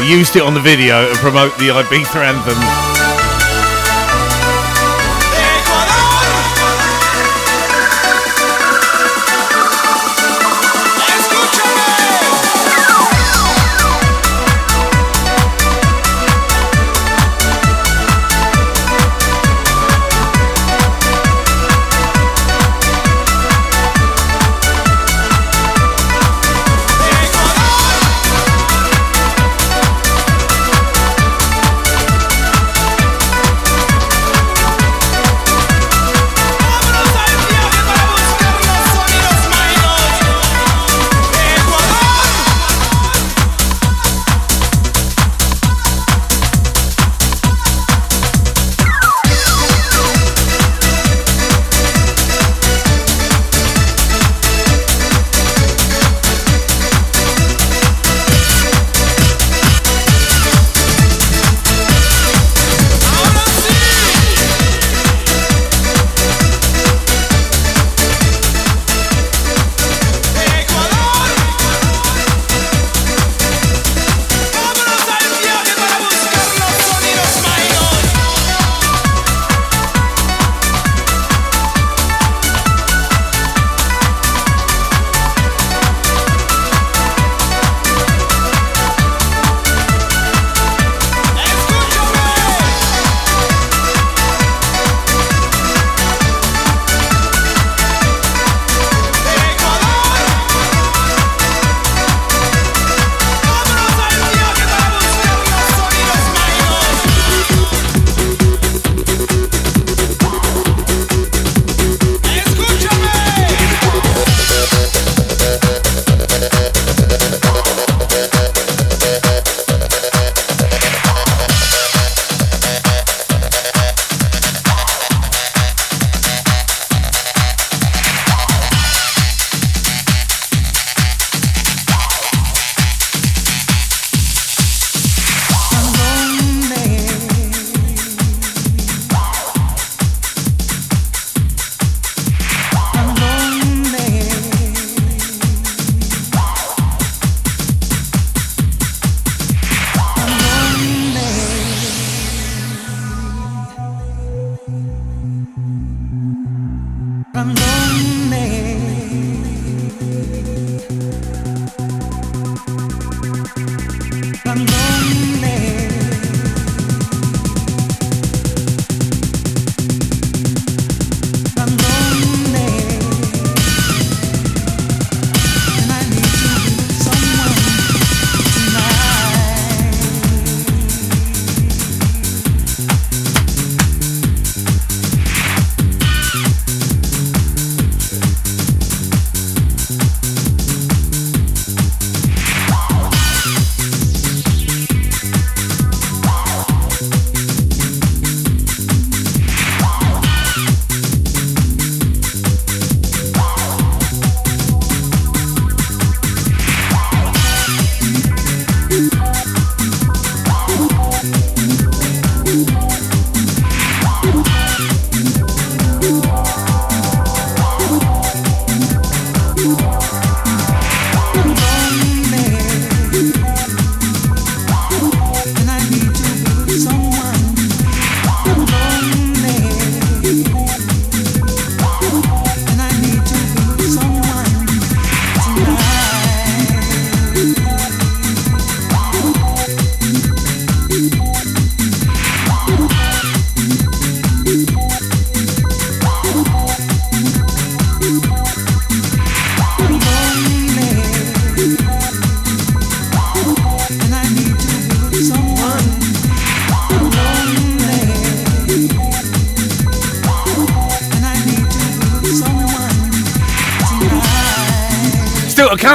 Used 0.08 0.38
it 0.38 0.42
on 0.42 0.54
the 0.54 0.60
video 0.60 1.12
to 1.12 1.20
promote 1.20 1.58
the 1.58 1.68
Ibiza 1.68 2.24
anthem. 2.24 3.07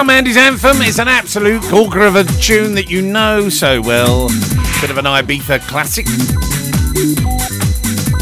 Mandy's 0.05 0.37
anthem 0.37 0.83
is 0.83 0.99
an 0.99 1.09
absolute 1.09 1.63
corker 1.65 2.01
of 2.01 2.17
a 2.17 2.25
tune 2.41 2.75
that 2.75 2.91
you 2.91 3.03
know 3.03 3.49
so 3.49 3.81
well. 3.81 4.29
Bit 4.81 4.91
of 4.91 4.99
an 4.99 5.05
Ibiza 5.05 5.61
classic. 5.69 6.07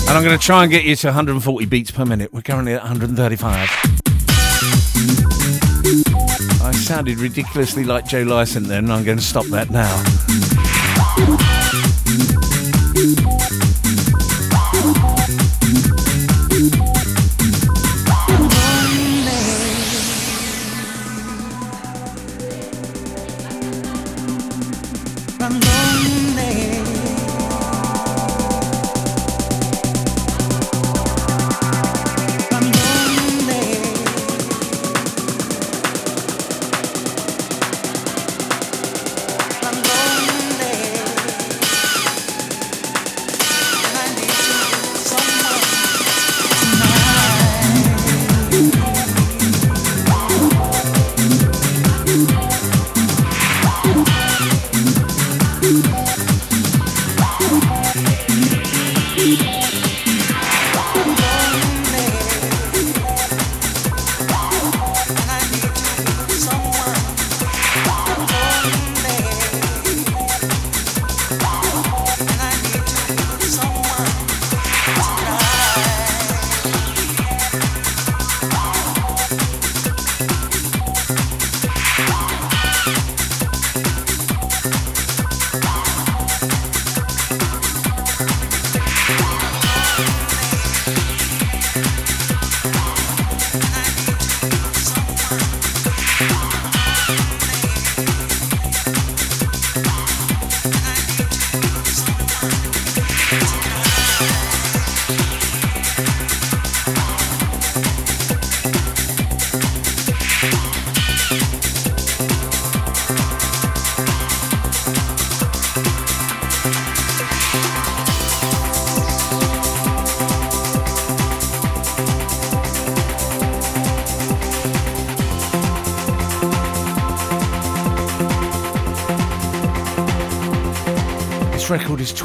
And 0.07 0.11
I'm 0.11 0.23
going 0.23 0.39
to 0.39 0.45
try 0.45 0.65
and 0.65 0.71
get 0.71 0.85
you 0.85 0.97
to 0.97 1.07
140 1.09 1.67
beats 1.67 1.91
per 1.91 2.05
minute. 2.05 2.33
We're 2.33 2.43
currently 2.43 2.75
at 2.75 2.83
135. 2.83 3.69
I 6.63 6.73
sounded 6.73 7.19
ridiculously 7.19 7.85
like 7.85 8.07
Joe 8.07 8.23
Lyson 8.23 8.65
then, 8.65 8.85
and 8.85 8.93
I'm 8.93 9.05
going 9.05 9.19
to 9.19 9.25
stop 9.25 9.47
that 9.47 9.71
now. 9.71 10.50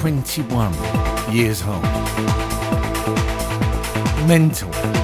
21 0.06 0.72
years 1.34 1.64
old. 1.64 1.82
Mental. 4.28 4.95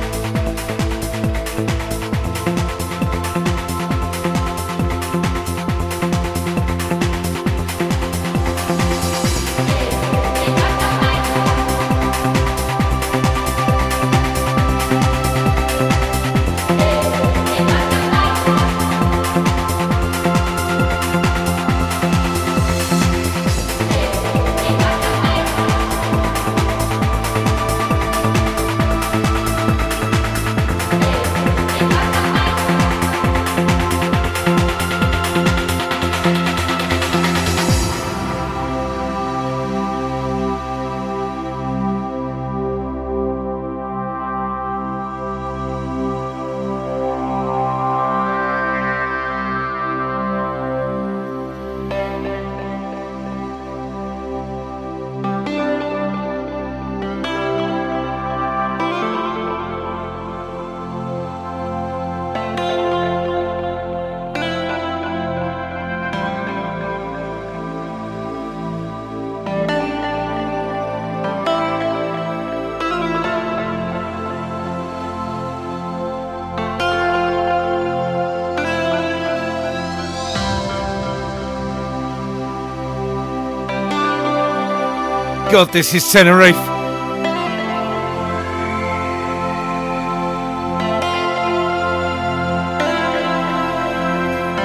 God, 85.51 85.73
this 85.73 85.93
is 85.93 86.09
Tenerife. 86.09 86.55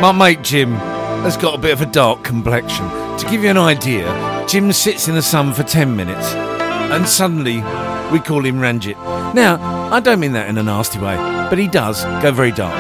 My 0.01 0.13
mate 0.17 0.43
Jim 0.43 0.75
has 1.25 1.37
got 1.37 1.57
a 1.57 1.59
bit 1.59 1.73
of 1.73 1.81
a 1.81 1.87
dark 1.87 2.23
complexion. 2.23 2.89
To 3.19 3.27
give 3.29 3.43
you 3.43 3.51
an 3.51 3.59
idea, 3.59 4.07
Jim 4.49 4.71
sits 4.73 5.09
in 5.09 5.17
the 5.17 5.23
sun 5.23 5.53
for 5.53 5.65
10 5.65 5.97
minutes 5.97 6.27
and 6.35 7.09
suddenly 7.09 7.57
we 8.13 8.21
call 8.21 8.45
him 8.45 8.61
Ranjit. 8.61 8.97
Now, 9.35 9.59
I 9.93 9.99
don't 9.99 10.21
mean 10.21 10.35
that 10.35 10.49
in 10.49 10.57
a 10.57 10.63
nasty 10.63 11.01
way, 11.01 11.17
but 11.51 11.59
he 11.59 11.67
does 11.67 12.05
go 12.23 12.31
very 12.31 12.53
dark. 12.53 12.77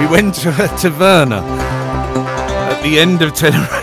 We 0.00 0.08
went 0.08 0.34
to 0.34 0.48
a 0.64 0.66
taverna 0.80 1.42
at 2.72 2.82
the 2.82 2.98
end 2.98 3.22
of 3.22 3.34
Tenerife. 3.34 3.75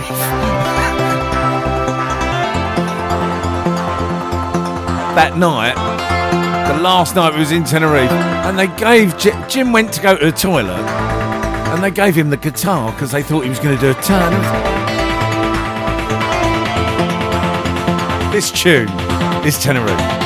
That 5.15 5.37
night, 5.37 5.75
the 6.67 6.81
last 6.81 7.15
night 7.15 7.33
we 7.33 7.39
was 7.39 7.51
in 7.51 7.63
Tenerife, 7.63 8.09
and 8.11 8.57
they 8.57 8.67
gave 8.77 9.17
J- 9.17 9.45
Jim 9.47 9.71
went 9.71 9.93
to 9.93 10.01
go 10.01 10.17
to 10.17 10.25
the 10.25 10.31
toilet, 10.31 10.79
and 11.73 11.83
they 11.83 11.91
gave 11.91 12.15
him 12.15 12.29
the 12.29 12.37
guitar 12.37 12.91
because 12.91 13.11
they 13.11 13.23
thought 13.23 13.43
he 13.43 13.49
was 13.49 13.59
going 13.59 13.75
to 13.77 13.81
do 13.81 13.91
a 13.91 14.01
turn. 14.01 14.31
This 18.31 18.49
tune 18.51 18.89
is 19.45 19.59
Tenerife. 19.59 20.22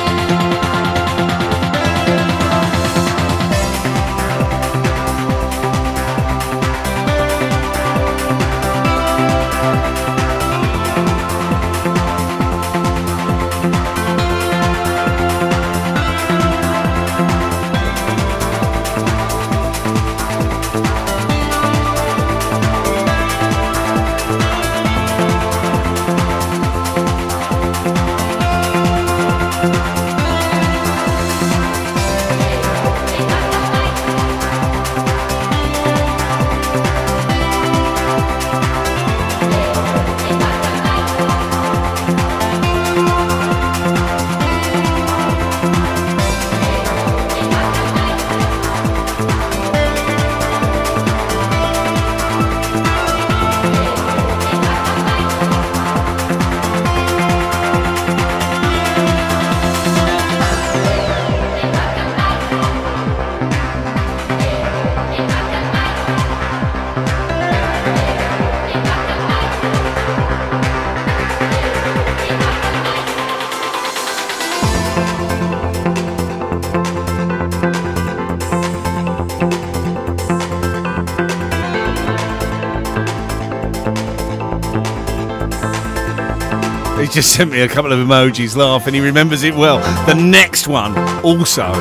Just 87.18 87.34
sent 87.34 87.50
me 87.50 87.62
a 87.62 87.68
couple 87.68 87.90
of 87.90 87.98
emojis 87.98 88.54
laughing. 88.54 88.94
He 88.94 89.00
remembers 89.00 89.42
it 89.42 89.52
well. 89.52 89.80
The 90.06 90.14
next 90.14 90.68
one 90.68 90.96
also 91.24 91.72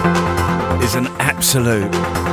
is 0.81 0.95
an 0.95 1.05
absolute. 1.19 2.26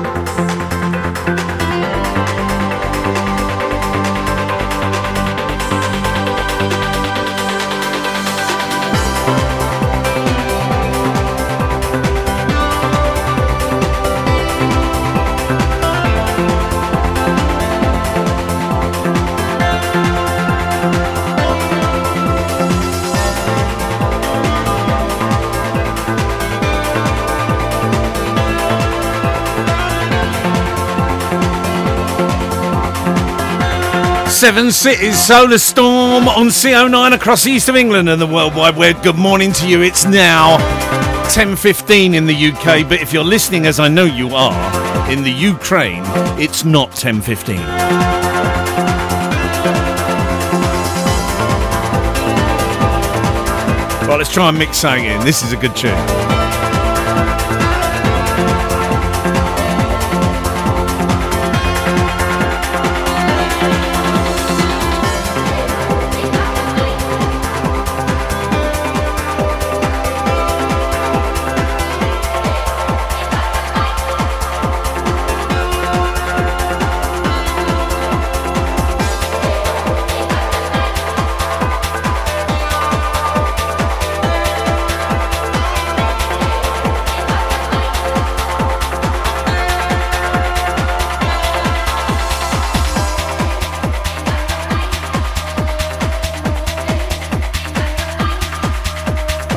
Seven 34.35 34.73
Cities 34.73 35.17
Solar 35.25 35.59
Stone 35.59 36.25
on 36.25 36.49
CO9 36.49 37.15
across 37.15 37.47
east 37.47 37.69
of 37.69 37.77
England 37.77 38.09
and 38.09 38.21
the 38.21 38.27
World 38.27 38.57
Wide 38.57 38.77
Web. 38.77 39.01
Good 39.01 39.15
morning 39.15 39.53
to 39.53 39.69
you. 39.69 39.81
It's 39.81 40.05
now 40.05 40.59
10.15 41.29 42.15
in 42.15 42.27
the 42.27 42.35
UK, 42.35 42.87
but 42.89 43.01
if 43.01 43.13
you're 43.13 43.23
listening, 43.23 43.65
as 43.65 43.79
I 43.79 43.87
know 43.87 44.05
you 44.05 44.35
are, 44.35 45.11
in 45.11 45.23
the 45.23 45.31
Ukraine, 45.31 46.03
it's 46.37 46.65
not 46.65 46.91
10.15. 46.91 47.59
Well, 54.09 54.19
let's 54.19 54.33
try 54.33 54.49
and 54.49 54.59
mix 54.59 54.79
something 54.79 55.05
in. 55.05 55.21
This 55.25 55.45
is 55.45 55.53
a 55.53 55.57
good 55.57 55.77
tune. 55.77 56.24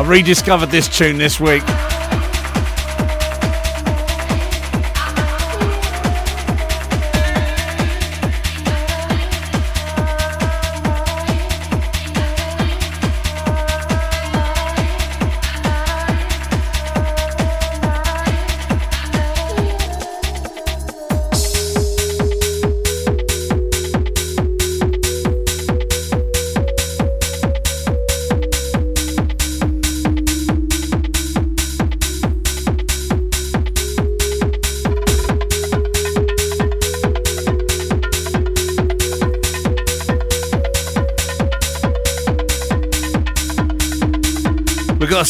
Rediscovered 0.08 0.70
this 0.70 0.88
tune 0.88 1.18
this 1.18 1.40
week. 1.40 1.64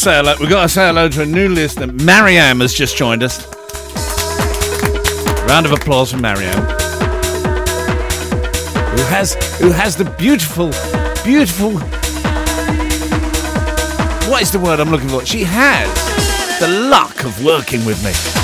Say 0.08 0.16
hello. 0.16 0.36
We've 0.40 0.50
got 0.50 0.62
to 0.62 0.70
say 0.70 0.88
hello 0.88 1.10
to 1.10 1.24
a 1.24 1.26
new 1.26 1.50
listener. 1.50 1.88
Mariam 1.88 2.62
has 2.62 2.74
just 2.74 2.96
joined 2.96 3.24
us. 3.24 3.46
Round 5.50 5.66
of 5.66 5.74
applause 5.74 6.12
for 6.12 6.18
Mariam, 6.18 6.56
who 8.94 9.04
has 9.12 9.34
who 9.60 9.70
has 9.70 9.98
the 9.98 10.06
beautiful, 10.18 10.72
beautiful. 11.26 11.72
What 14.32 14.42
is 14.42 14.50
the 14.50 14.60
word 14.60 14.80
I'm 14.80 14.92
looking 14.92 15.10
for? 15.10 15.26
She 15.26 15.44
has 15.44 15.90
the 16.62 16.70
luck 16.70 17.26
of 17.26 17.44
working 17.44 17.84
with 17.84 18.02
me. 18.02 18.37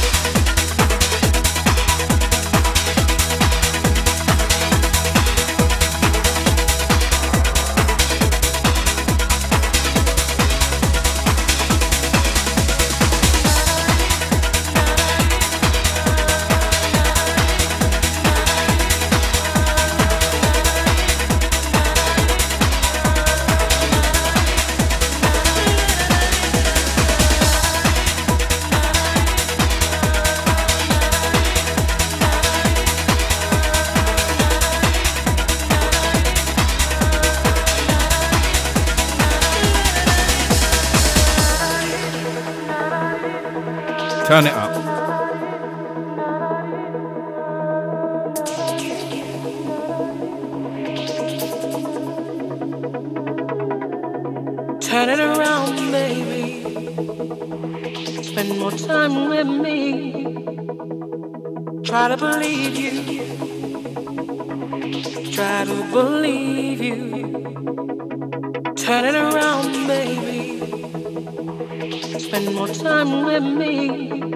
With 73.33 73.43
me. 73.43 74.31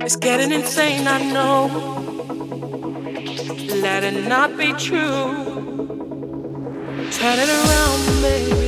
It's 0.00 0.16
getting 0.16 0.50
insane, 0.50 1.06
I 1.06 1.22
know. 1.32 1.68
Let 3.76 4.02
it 4.02 4.26
not 4.26 4.56
be 4.58 4.72
true. 4.72 5.34
Turn 7.12 7.38
it 7.38 7.48
around, 7.48 8.22
baby. 8.22 8.59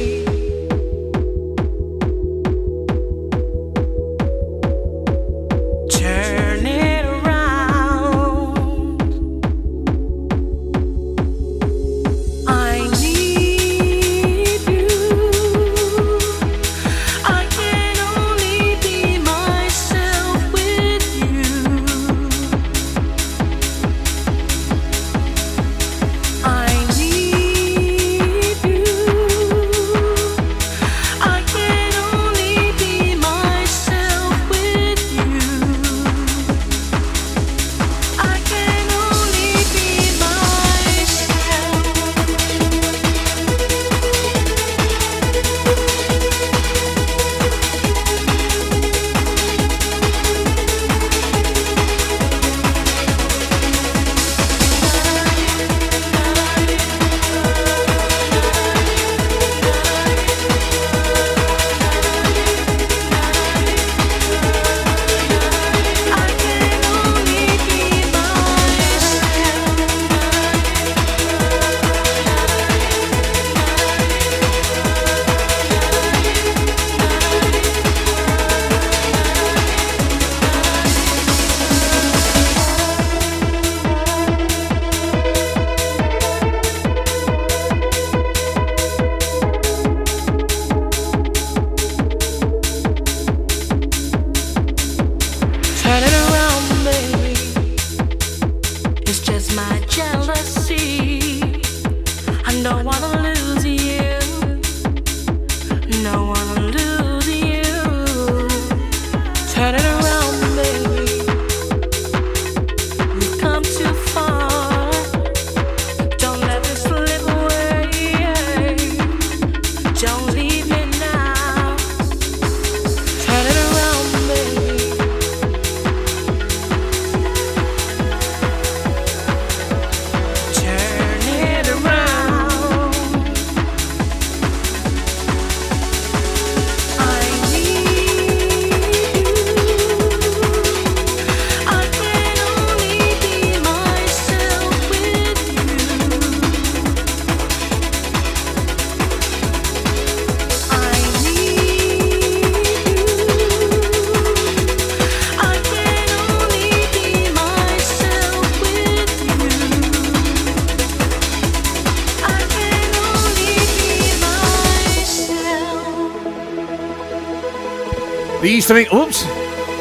The 168.42 168.48
East 168.48 168.70
of 168.72 168.76
England. 168.76 169.06
Oops. 169.06 169.22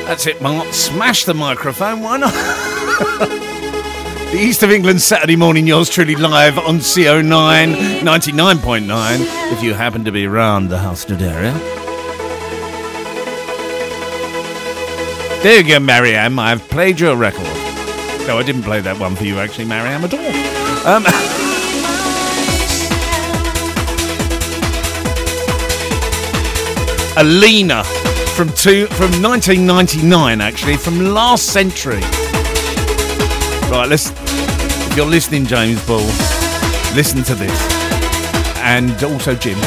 That's 0.05 0.27
it, 0.27 0.39
Mark. 0.39 0.71
Smash 0.71 1.25
the 1.25 1.33
microphone. 1.33 2.01
Why 2.01 2.17
not? 2.17 2.31
the 4.31 4.37
East 4.39 4.61
of 4.61 4.69
England 4.69 5.01
Saturday 5.01 5.35
morning, 5.35 5.65
yours 5.65 5.89
truly 5.89 6.15
live 6.15 6.59
on 6.59 6.77
CO9 6.77 8.01
99.9 8.01 9.51
if 9.51 9.63
you 9.63 9.73
happen 9.73 10.05
to 10.05 10.11
be 10.11 10.27
around 10.27 10.67
the 10.67 10.77
Halstead 10.77 11.23
area. 11.23 11.53
There 15.41 15.59
you 15.59 15.67
go, 15.67 15.79
Mariam. 15.79 16.37
I've 16.37 16.61
played 16.69 16.99
your 16.99 17.15
record. 17.15 17.47
No, 18.27 18.37
I 18.37 18.43
didn't 18.45 18.61
play 18.61 18.79
that 18.79 18.99
one 18.99 19.15
for 19.15 19.23
you, 19.23 19.39
actually, 19.39 19.65
Mariam, 19.65 20.03
at 20.03 20.13
all. 20.13 20.19
Um, 20.85 21.03
Alina 27.17 27.83
from 28.31 28.49
two 28.49 28.87
from 28.87 29.11
1999, 29.21 30.41
actually, 30.41 30.77
from 30.77 31.13
last 31.13 31.47
century. 31.47 32.01
Right, 33.69 33.87
let's. 33.87 34.11
If 34.11 34.97
you're 34.97 35.05
listening, 35.05 35.45
James 35.45 35.85
Ball, 35.85 36.05
listen 36.95 37.23
to 37.23 37.35
this, 37.35 37.61
and 38.57 39.03
also 39.03 39.35
Jim. 39.35 39.57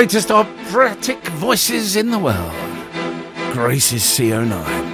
Greatest 0.00 0.30
operatic 0.30 1.22
voices 1.32 1.94
in 1.94 2.10
the 2.10 2.18
world. 2.18 2.54
Grace 3.52 3.92
is 3.92 4.02
CO9. 4.02 4.89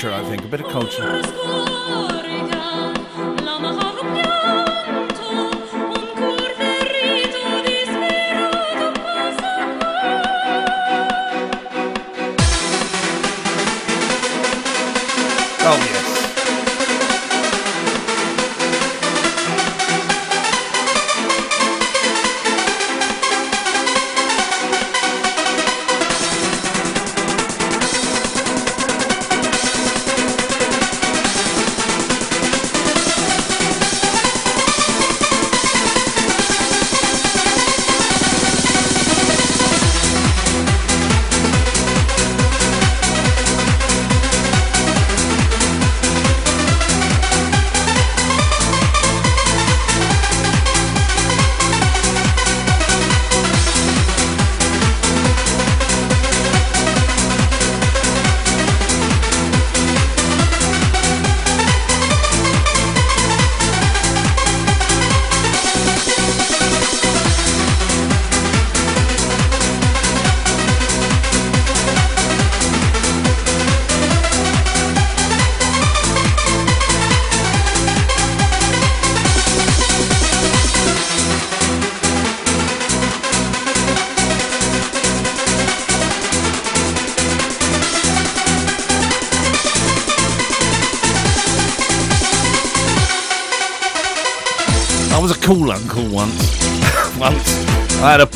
Culture, 0.00 0.14
I 0.14 0.22
think. 0.28 0.44
A 0.44 0.48
bit 0.48 0.60
of 0.60 0.68
culture. 0.68 1.57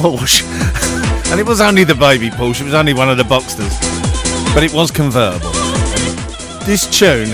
Porsche, 0.02 0.42
and 1.30 1.38
it 1.38 1.46
was 1.46 1.60
only 1.60 1.84
the 1.84 1.94
baby 1.94 2.28
Porsche. 2.28 2.62
It 2.62 2.64
was 2.64 2.74
only 2.74 2.92
one 2.92 3.08
of 3.08 3.16
the 3.16 3.22
Boxsters, 3.22 3.72
but 4.52 4.64
it 4.64 4.72
was 4.74 4.90
convertible. 4.90 5.52
This 6.66 6.90
tune, 6.90 7.30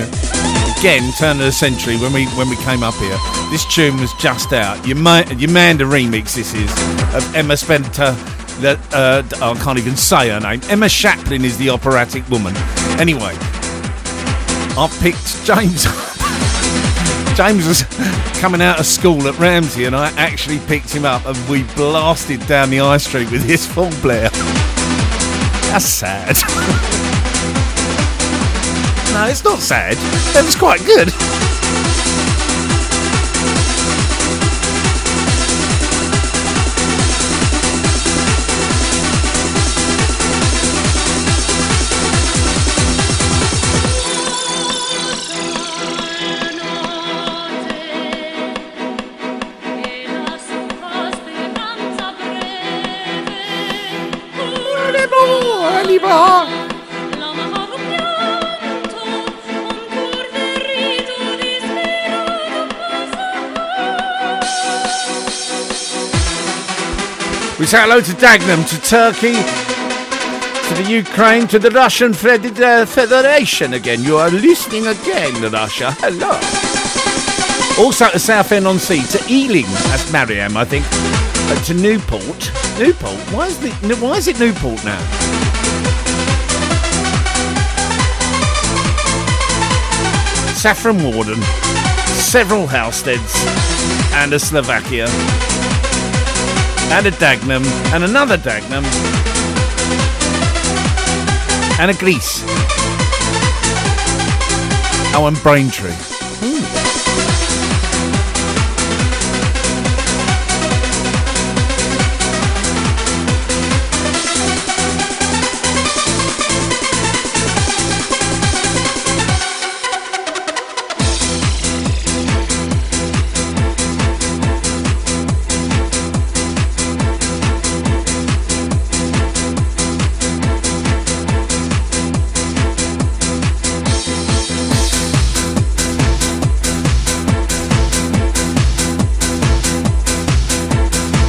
again, 0.78 1.10
turn 1.18 1.38
of 1.38 1.46
the 1.46 1.52
century 1.52 1.96
when 1.96 2.12
we 2.12 2.26
when 2.36 2.50
we 2.50 2.56
came 2.56 2.82
up 2.82 2.92
here. 2.96 3.16
This 3.50 3.64
tune 3.74 3.98
was 3.98 4.12
just 4.20 4.52
out. 4.52 4.86
Your 4.86 4.98
man, 4.98 5.38
your 5.38 5.50
Manda 5.50 5.84
remix. 5.84 6.34
This 6.34 6.52
is 6.52 6.70
of 7.14 7.34
Emma 7.34 7.56
Spencer. 7.56 8.12
That 8.60 8.78
uh, 8.92 9.22
I 9.42 9.54
can't 9.64 9.78
even 9.78 9.96
say 9.96 10.28
her 10.28 10.40
name. 10.40 10.60
Emma 10.68 10.86
Shapplin 10.86 11.44
is 11.44 11.56
the 11.56 11.70
operatic 11.70 12.28
woman. 12.28 12.54
Anyway, 13.00 13.32
I 14.76 14.88
picked 15.00 15.42
James. 15.46 15.84
James 17.34 17.66
was 17.66 17.82
coming 18.38 18.62
out 18.62 18.78
of 18.78 18.86
school 18.86 19.26
at 19.26 19.36
Ramsey, 19.38 19.86
and 19.86 19.96
I 19.96 20.10
actually 20.12 20.60
picked 20.60 20.94
him 20.94 21.04
up, 21.04 21.26
and 21.26 21.36
we 21.48 21.64
blasted 21.74 22.46
down 22.46 22.70
the 22.70 22.78
high 22.78 22.98
street 22.98 23.30
with 23.32 23.42
his 23.42 23.66
full 23.66 23.90
blare. 24.00 24.30
That's 25.70 25.84
sad. 25.84 26.36
no, 29.12 29.26
it's 29.26 29.42
not 29.42 29.58
sad. 29.58 29.96
That 30.34 30.44
was 30.44 30.54
quite 30.54 30.84
good. 30.86 31.08
Hello 67.70 68.00
to 68.00 68.12
Dagenham, 68.12 68.66
to 68.66 68.80
Turkey, 68.80 69.34
to 69.34 70.82
the 70.82 70.90
Ukraine, 70.90 71.46
to 71.48 71.58
the 71.58 71.70
Russian 71.70 72.12
uh, 72.12 72.86
Federation 72.86 73.74
again. 73.74 74.02
You 74.02 74.16
are 74.16 74.30
listening 74.30 74.86
again, 74.86 75.34
Russia. 75.52 75.92
Hello. 75.98 76.32
Also 77.78 78.08
to 78.08 78.18
Southend-on-Sea, 78.18 79.02
to 79.08 79.22
Ealing, 79.30 79.66
that's 79.88 80.10
Mariam, 80.10 80.56
I 80.56 80.64
think. 80.64 80.86
Uh, 80.90 81.62
to 81.64 81.74
Newport. 81.74 82.50
Newport? 82.78 83.20
Why 83.34 83.48
is, 83.48 83.58
the, 83.58 83.70
why 84.00 84.16
is 84.16 84.28
it 84.28 84.40
Newport 84.40 84.82
now? 84.82 84.98
Saffron 90.54 91.04
Walden, 91.04 91.42
several 92.16 92.66
Halsteads, 92.66 93.44
and 94.14 94.32
a 94.32 94.38
Slovakia, 94.38 95.06
and 96.90 97.06
a 97.06 97.10
Dagenham, 97.10 97.64
and 97.92 98.04
another 98.04 98.36
Dagenham, 98.36 98.84
and 101.78 101.90
a 101.90 101.94
Greece. 101.94 102.42
Oh, 105.14 105.26
and 105.26 105.40
Braintree. 105.42 106.17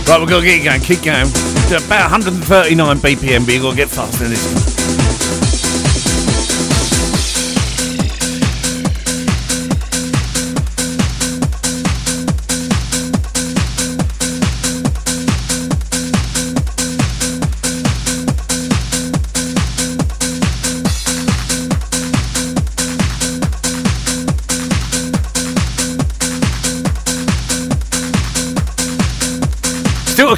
Right, 0.09 0.19
we're 0.19 0.25
going 0.25 0.41
to 0.41 0.47
get 0.47 0.63
going. 0.63 0.81
Keep 0.81 1.03
going. 1.03 1.27
To 1.69 1.85
about 1.85 2.09
139 2.09 2.97
BPM, 2.97 3.45
but 3.45 3.53
you've 3.53 3.61
got 3.61 3.69
to 3.69 3.75
get 3.75 3.89
faster 3.89 4.23
than 4.23 4.31
this. 4.31 5.48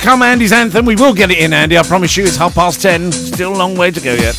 Come, 0.02 0.24
Andy's 0.24 0.52
anthem. 0.52 0.86
We 0.86 0.96
will 0.96 1.14
get 1.14 1.30
it 1.30 1.38
in, 1.38 1.54
Andy. 1.54 1.78
I 1.78 1.84
promise 1.84 2.18
you. 2.18 2.24
It's 2.24 2.36
half 2.36 2.56
past 2.56 2.82
ten. 2.82 3.12
Still 3.12 3.54
a 3.54 3.56
long 3.56 3.78
way 3.78 3.92
to 3.92 4.02
go 4.02 4.16
yet. 4.16 4.36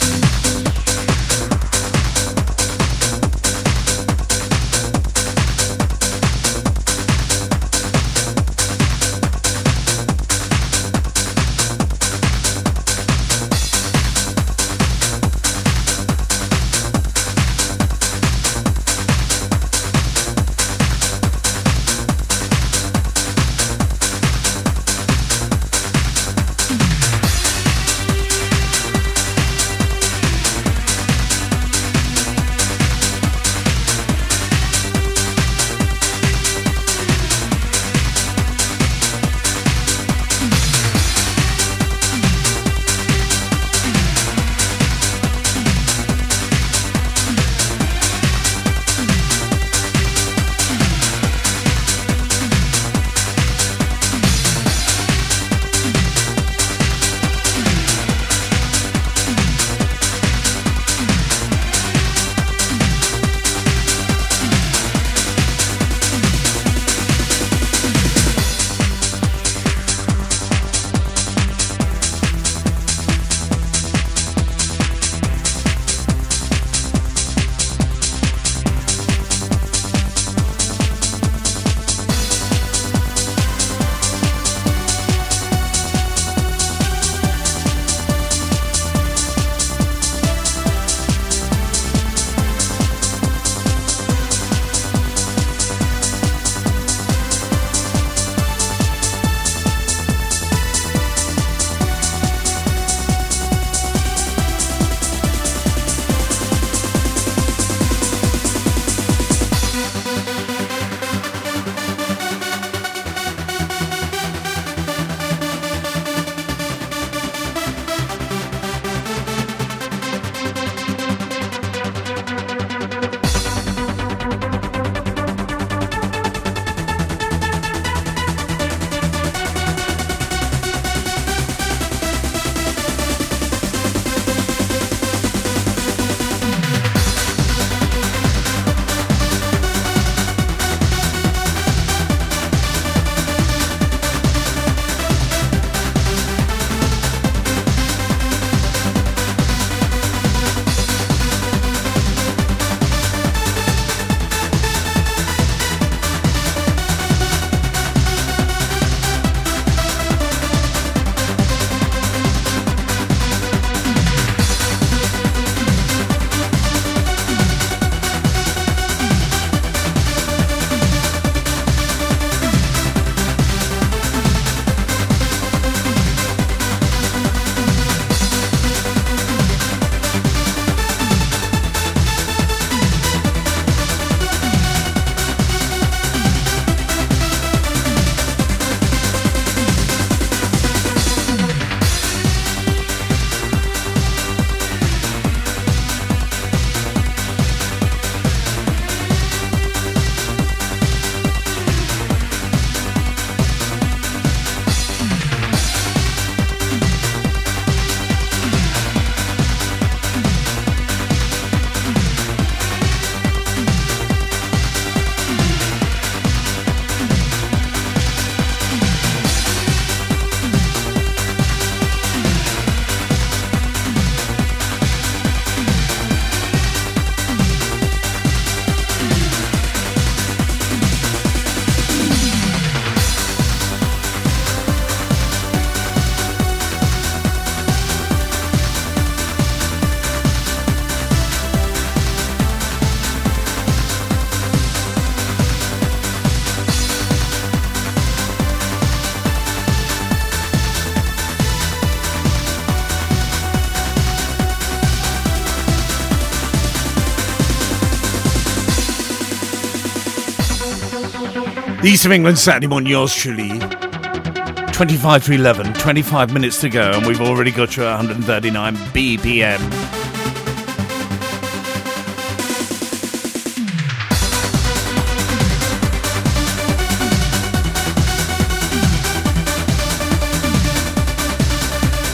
The 261.83 261.89
East 261.89 262.07
of 262.07 262.13
England 262.13 262.39
Saturday 262.39 262.69
morning, 262.69 262.89
yours 262.89 263.13
truly. 263.13 263.59
25 263.59 265.25
to 265.25 265.33
11, 265.33 265.73
25 265.75 266.33
minutes 266.33 266.61
to 266.61 266.69
go, 266.69 266.93
and 266.93 267.05
we've 267.05 267.21
already 267.21 267.51
got 267.51 267.77
you 267.77 267.83
at 267.83 267.97
139 267.97 268.77
BPM. 268.77 269.59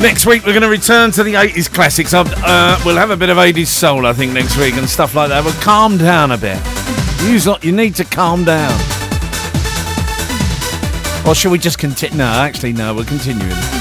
Next 0.00 0.24
week 0.24 0.46
we're 0.46 0.52
going 0.52 0.62
to 0.62 0.70
return 0.70 1.10
to 1.10 1.22
the 1.22 1.34
80s 1.34 1.70
classics. 1.70 2.14
Uh, 2.14 2.80
we'll 2.86 2.96
have 2.96 3.10
a 3.10 3.18
bit 3.18 3.28
of 3.28 3.36
80s 3.36 3.66
soul, 3.66 4.06
I 4.06 4.14
think, 4.14 4.32
next 4.32 4.56
week 4.56 4.76
and 4.76 4.88
stuff 4.88 5.14
like 5.14 5.28
that. 5.28 5.44
But 5.44 5.52
calm 5.56 5.98
down 5.98 6.30
a 6.30 6.38
bit. 6.38 6.58
You 7.24 7.56
you 7.60 7.76
need 7.76 7.94
to 7.96 8.04
calm 8.04 8.44
down. 8.44 8.87
Or 11.28 11.34
should 11.34 11.52
we 11.52 11.58
just 11.58 11.78
continue? 11.78 12.16
No, 12.16 12.24
actually, 12.24 12.72
no. 12.72 12.94
We're 12.94 13.04
continuing. 13.04 13.77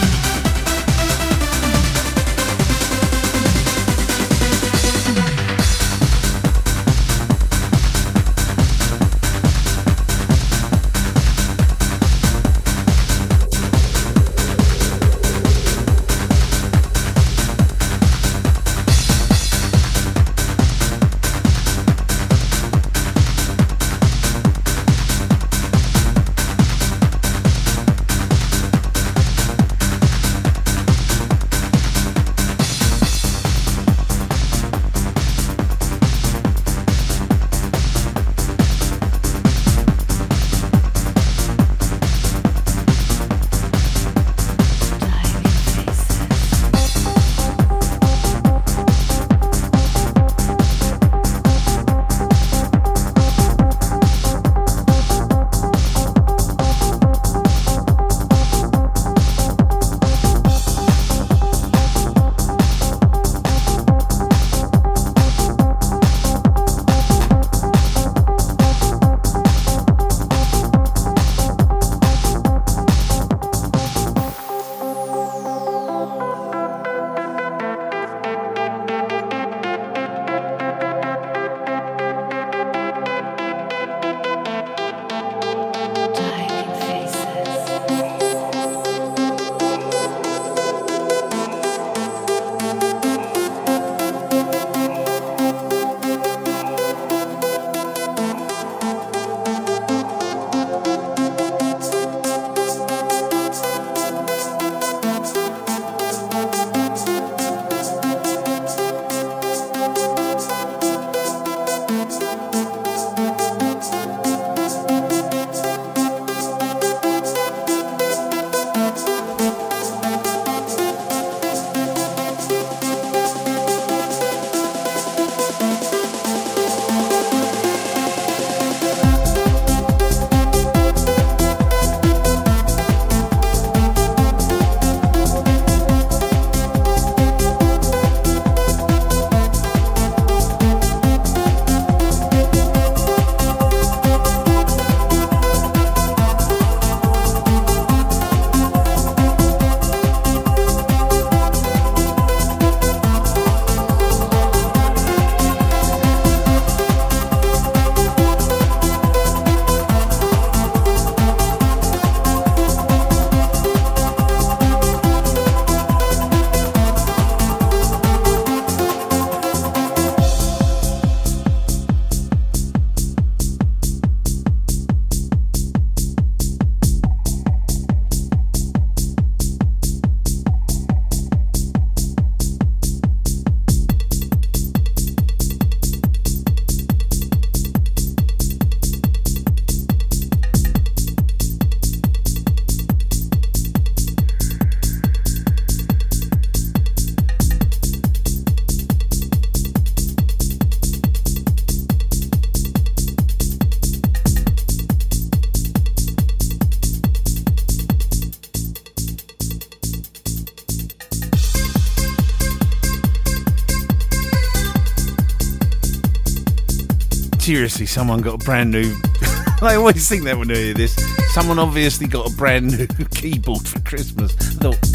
Seriously, 217.48 217.86
someone 217.86 218.20
got 218.20 218.34
a 218.34 218.46
brand 218.46 218.70
new. 218.72 218.94
I 219.62 219.76
always 219.76 220.10
think 220.10 220.26
that 220.26 220.38
when 220.38 220.52
I 220.52 220.56
hear 220.56 220.74
this. 220.74 220.94
Someone 221.34 221.60
obviously 221.60 222.06
got 222.06 222.30
a 222.30 222.36
brand 222.36 222.78
new 222.78 223.06
keyboard 223.16 223.66
for 223.66 223.80
Christmas. 223.84 224.36
I 224.38 224.74
thought. 224.74 224.86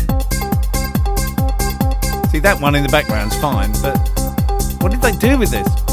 See, 2.31 2.41
that 2.41 2.59
one 2.61 2.75
in 2.75 2.83
the 2.83 2.91
background's 2.91 3.41
fine, 3.41 3.73
but 3.81 3.97
what 4.83 4.93
did 4.93 5.01
they 5.01 5.13
do 5.13 5.39
with 5.39 5.51
this? 5.51 5.92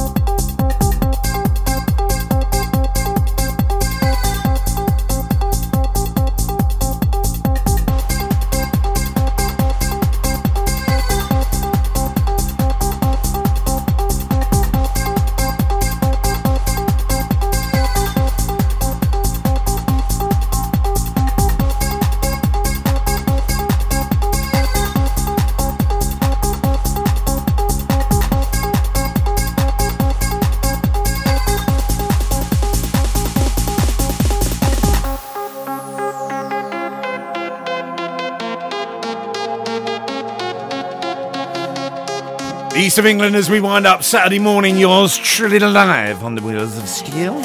East 42.90 42.98
of 42.98 43.06
England 43.06 43.36
as 43.36 43.52
we 43.52 43.61
wind 43.61 43.86
up 43.86 44.02
Saturday 44.02 44.40
morning, 44.40 44.76
yours 44.76 45.16
truly 45.16 45.60
live 45.60 46.24
on 46.24 46.34
the 46.34 46.41
Wheels 46.41 46.76
of 46.76 46.90
Steel. 46.90 47.40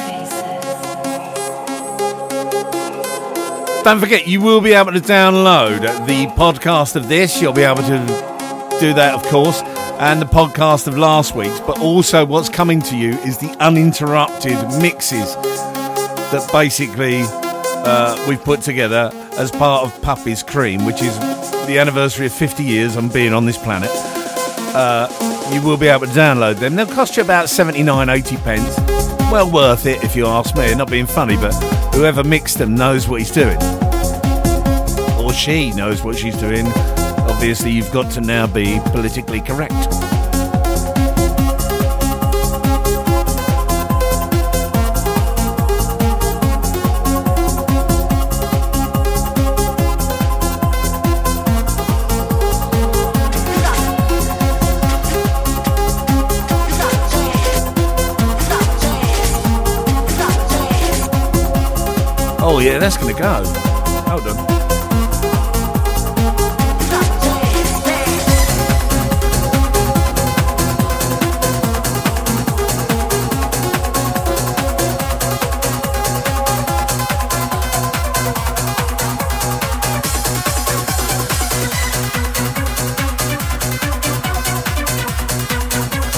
Don't 3.83 3.99
forget, 3.99 4.27
you 4.27 4.41
will 4.41 4.59
be 4.59 4.73
able 4.73 4.91
to 4.91 4.99
download 4.99 5.81
the 6.07 6.25
podcast 6.35 6.95
of 6.95 7.07
this. 7.09 7.39
You'll 7.39 7.53
be 7.53 7.61
able 7.61 7.83
to 7.83 7.99
do 8.79 8.95
that, 8.95 9.13
of 9.13 9.21
course, 9.27 9.61
and 9.99 10.19
the 10.19 10.25
podcast 10.25 10.87
of 10.87 10.97
last 10.97 11.35
week's. 11.35 11.59
But 11.59 11.79
also, 11.79 12.25
what's 12.25 12.49
coming 12.49 12.81
to 12.81 12.97
you 12.97 13.11
is 13.19 13.37
the 13.37 13.55
uninterrupted 13.59 14.57
mixes 14.81 15.35
that 15.35 16.49
basically 16.51 17.21
uh, 17.21 18.25
we've 18.27 18.43
put 18.43 18.61
together 18.61 19.11
as 19.37 19.51
part 19.51 19.83
of 19.83 20.01
Puppy's 20.01 20.41
Cream, 20.41 20.87
which 20.87 21.03
is 21.03 21.15
the 21.67 21.77
anniversary 21.77 22.25
of 22.25 22.33
50 22.33 22.63
years 22.63 22.97
on 22.97 23.09
being 23.09 23.31
on 23.31 23.45
this 23.45 23.59
planet. 23.59 23.91
Uh, 24.73 25.07
you 25.51 25.61
will 25.61 25.77
be 25.77 25.87
able 25.87 26.05
to 26.05 26.11
download 26.11 26.55
them. 26.55 26.75
They'll 26.75 26.85
cost 26.85 27.17
you 27.17 27.23
about 27.23 27.49
79, 27.49 28.09
80 28.09 28.37
pence. 28.37 28.77
Well 29.31 29.49
worth 29.51 29.85
it 29.85 30.03
if 30.03 30.15
you 30.15 30.25
ask 30.27 30.55
me. 30.55 30.73
Not 30.75 30.89
being 30.89 31.05
funny, 31.05 31.35
but 31.35 31.53
whoever 31.93 32.23
mixed 32.23 32.57
them 32.57 32.75
knows 32.75 33.07
what 33.07 33.19
he's 33.19 33.31
doing. 33.31 33.57
Or 35.19 35.33
she 35.33 35.71
knows 35.71 36.03
what 36.03 36.17
she's 36.17 36.37
doing. 36.37 36.67
Obviously, 37.27 37.71
you've 37.71 37.91
got 37.91 38.11
to 38.11 38.21
now 38.21 38.47
be 38.47 38.79
politically 38.91 39.41
correct. 39.41 39.94
Yeah, 62.65 62.79
that's 62.79 62.97
gonna 62.97 63.13
go. 63.13 63.43
Hold 64.09 64.27
on. 64.27 64.55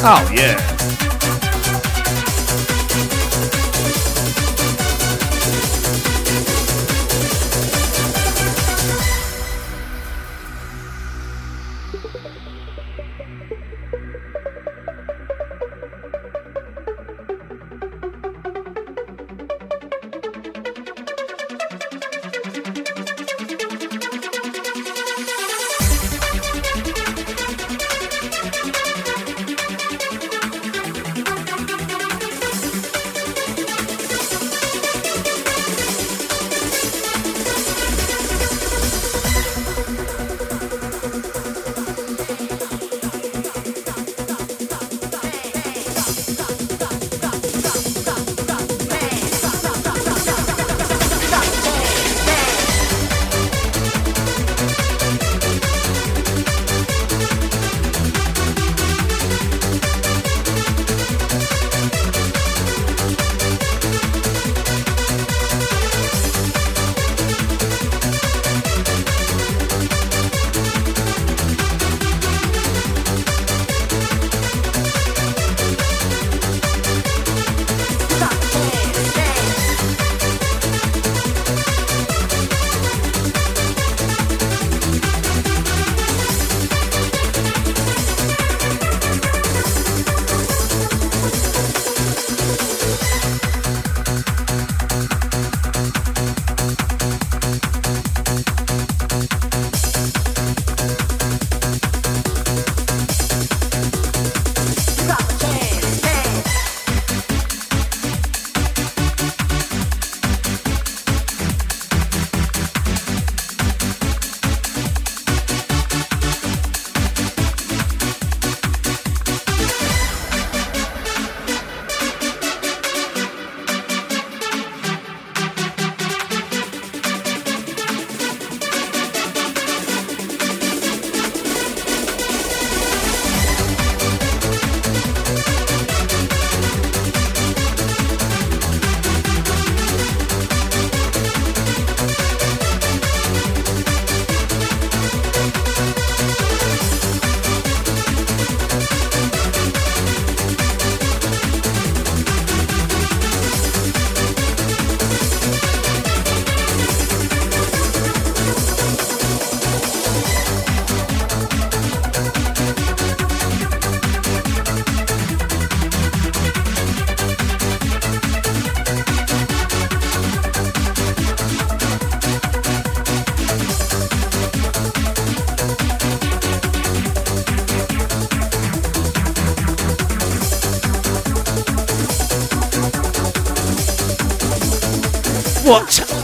Oh 0.09 0.31
yeah. 0.33 0.76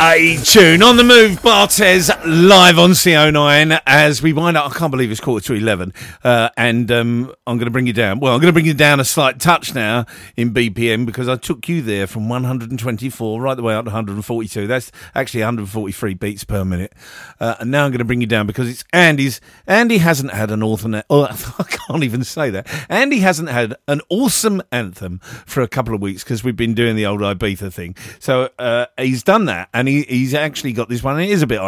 A 0.05 0.35
tune. 0.43 0.83
On 0.83 0.97
the 0.97 1.03
move, 1.05 1.41
Barthezz 1.41 2.09
live 2.25 2.79
on 2.79 2.91
CO9 2.91 3.81
as 3.85 4.21
we 4.21 4.31
wind 4.31 4.55
up. 4.55 4.71
I 4.71 4.77
can't 4.77 4.91
believe 4.91 5.11
it's 5.11 5.19
quarter 5.19 5.45
to 5.47 5.53
11. 5.53 5.93
Uh, 6.23 6.49
and 6.55 6.89
um, 6.89 7.33
I'm 7.45 7.57
going 7.57 7.65
to 7.65 7.71
bring 7.71 7.85
you 7.85 7.93
down. 7.93 8.19
Well, 8.19 8.33
I'm 8.33 8.39
going 8.39 8.49
to 8.49 8.53
bring 8.53 8.65
you 8.65 8.73
down 8.73 8.99
a 9.01 9.05
slight 9.05 9.39
touch 9.39 9.75
now 9.75 10.05
in 10.37 10.53
BPM 10.53 11.05
because 11.05 11.27
I 11.27 11.35
took 11.35 11.67
you 11.67 11.81
there 11.81 12.07
from 12.07 12.29
124 12.29 13.41
right 13.41 13.55
the 13.55 13.63
way 13.63 13.75
up 13.75 13.85
to 13.85 13.89
142. 13.89 14.67
That's 14.67 14.91
actually 15.13 15.41
143 15.41 16.13
beats 16.13 16.43
per 16.45 16.63
minute. 16.63 16.93
Uh, 17.39 17.55
and 17.59 17.71
now 17.71 17.85
I'm 17.85 17.91
going 17.91 17.99
to 17.99 18.05
bring 18.05 18.21
you 18.21 18.27
down 18.27 18.47
because 18.47 18.69
it's 18.69 18.85
Andy's. 18.93 19.41
Andy 19.67 19.97
hasn't 19.97 20.31
had 20.31 20.51
an 20.51 20.63
awesome. 20.63 20.93
Oh, 21.09 21.25
I 21.25 21.63
can't 21.63 22.03
even 22.03 22.23
say 22.23 22.49
that. 22.51 22.67
Andy 22.89 23.19
hasn't 23.19 23.49
had 23.49 23.75
an 23.87 24.01
awesome 24.09 24.61
anthem 24.71 25.19
for 25.45 25.61
a 25.61 25.67
couple 25.67 25.93
of 25.93 26.01
weeks 26.01 26.23
because 26.23 26.43
we've 26.43 26.55
been 26.55 26.73
doing 26.73 26.95
the 26.95 27.05
old 27.05 27.21
Ibiza 27.21 27.71
thing. 27.71 27.95
So 28.19 28.49
uh, 28.57 28.87
he's 28.97 29.21
done 29.21 29.45
that, 29.45 29.69
and 29.73 29.87
he, 29.87 30.03
he's 30.03 30.33
actually 30.33 30.73
got 30.73 30.89
this 30.89 31.03
one. 31.03 31.19
It 31.19 31.29
is 31.29 31.41
a 31.41 31.47
bit 31.47 31.59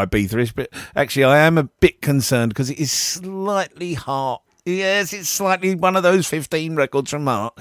Ibiza-ish, 0.45 0.53
but 0.53 0.69
actually 0.95 1.23
I 1.25 1.39
am 1.39 1.57
a 1.57 1.63
bit 1.63 2.01
concerned 2.01 2.49
because 2.49 2.69
it 2.69 2.79
is 2.79 2.91
slightly 2.91 3.93
hard. 3.93 4.41
Yes, 4.65 5.13
it's 5.13 5.29
slightly 5.29 5.75
one 5.75 5.95
of 5.95 6.03
those 6.03 6.27
15 6.27 6.75
records 6.75 7.11
from 7.11 7.23
Mark. 7.23 7.59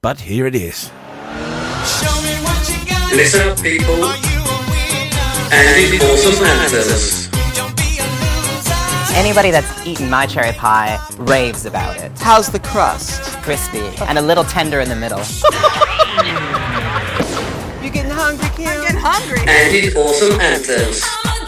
But 0.00 0.20
here 0.20 0.46
it 0.46 0.54
is. 0.54 0.90
Listen 3.12 3.48
up, 3.48 3.60
people. 3.60 4.04
Andy 5.52 5.98
Awesome 5.98 6.44
Anthems. 6.44 7.28
Anybody 9.12 9.50
that's 9.50 9.86
eaten 9.86 10.08
my 10.08 10.24
cherry 10.24 10.52
pie 10.52 10.98
raves 11.18 11.66
about 11.66 11.96
it. 11.98 12.12
How's 12.18 12.48
the 12.48 12.60
crust? 12.60 13.20
Crispy 13.42 13.80
and 14.04 14.16
a 14.18 14.22
little 14.22 14.44
tender 14.44 14.80
in 14.80 14.88
the 14.88 14.96
middle. 14.96 15.20
You 17.82 17.90
getting 17.90 18.10
hungry, 18.10 18.46
Kim? 18.56 18.68
I'm 18.68 18.82
getting 18.82 19.00
hungry. 19.00 19.40
Andy 19.48 19.88
Awesome 19.96 20.38
Anthems. 20.38 21.00
Love, 21.24 21.39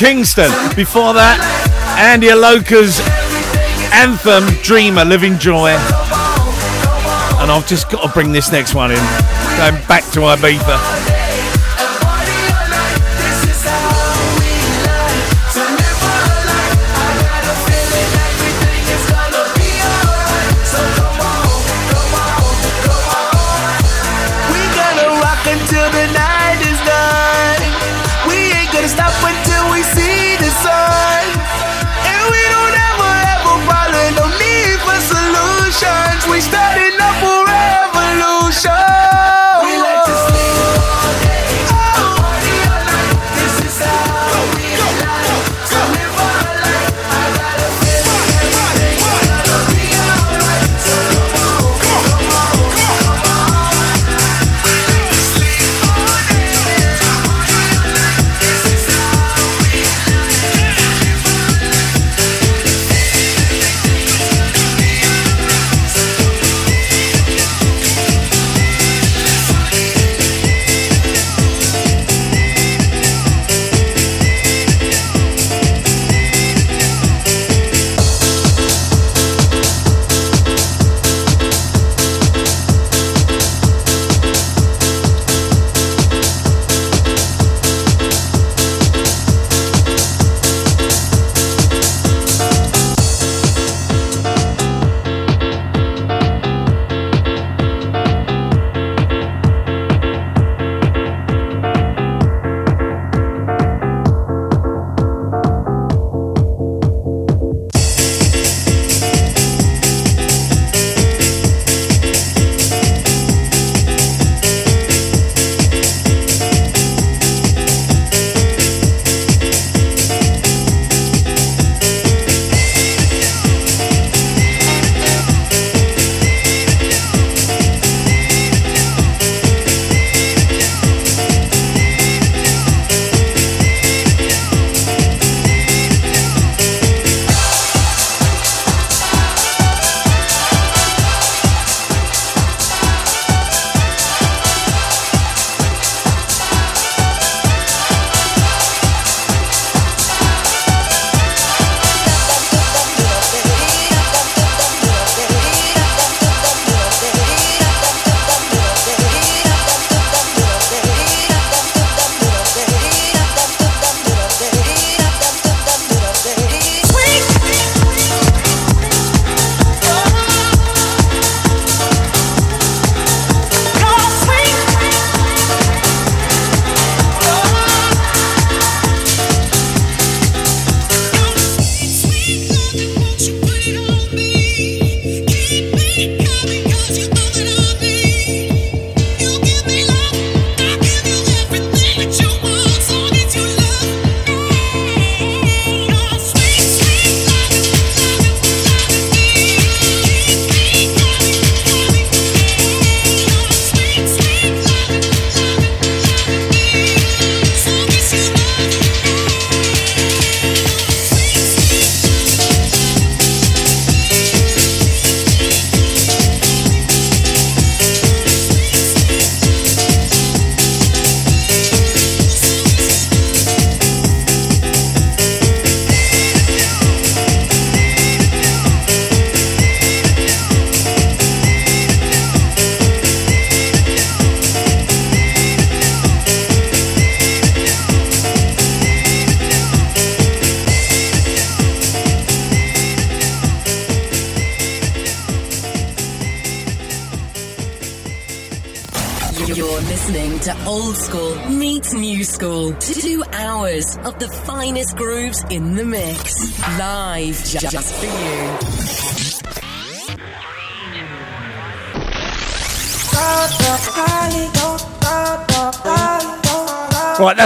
Kingston. 0.00 0.50
Before 0.74 1.12
that, 1.12 1.36
Andy 1.98 2.28
Aloka's 2.28 3.00
anthem, 3.92 4.48
Dreamer, 4.62 5.04
Livin' 5.04 5.38
Joy. 5.38 5.72
And 7.38 7.52
I've 7.52 7.66
just 7.66 7.90
got 7.90 8.06
to 8.06 8.08
bring 8.08 8.32
this 8.32 8.50
next 8.50 8.74
one 8.74 8.92
in. 8.92 8.96
Going 9.58 9.76
back 9.86 10.04
to 10.12 10.20
Ibiza. 10.20 11.19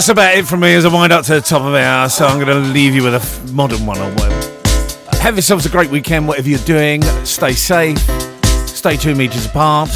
That's 0.04 0.10
about 0.10 0.36
it 0.36 0.44
from 0.46 0.60
me 0.60 0.74
as 0.74 0.84
I 0.84 0.92
wind 0.92 1.14
up 1.14 1.24
to 1.24 1.36
the 1.36 1.40
top 1.40 1.62
of 1.62 1.72
the 1.72 1.78
hour. 1.78 2.10
So 2.10 2.26
I'm 2.26 2.38
going 2.38 2.62
to 2.62 2.68
leave 2.72 2.94
you 2.94 3.02
with 3.02 3.14
a 3.14 3.52
modern 3.54 3.86
one 3.86 3.96
or 3.96 4.10
whatever. 4.12 5.16
Have 5.22 5.34
yourselves 5.36 5.64
a 5.64 5.70
great 5.70 5.88
weekend, 5.88 6.28
whatever 6.28 6.46
you're 6.46 6.58
doing. 6.58 7.00
Stay 7.24 7.52
safe. 7.52 7.96
Stay 8.68 8.98
two 8.98 9.14
meters 9.14 9.46
apart. 9.46 9.88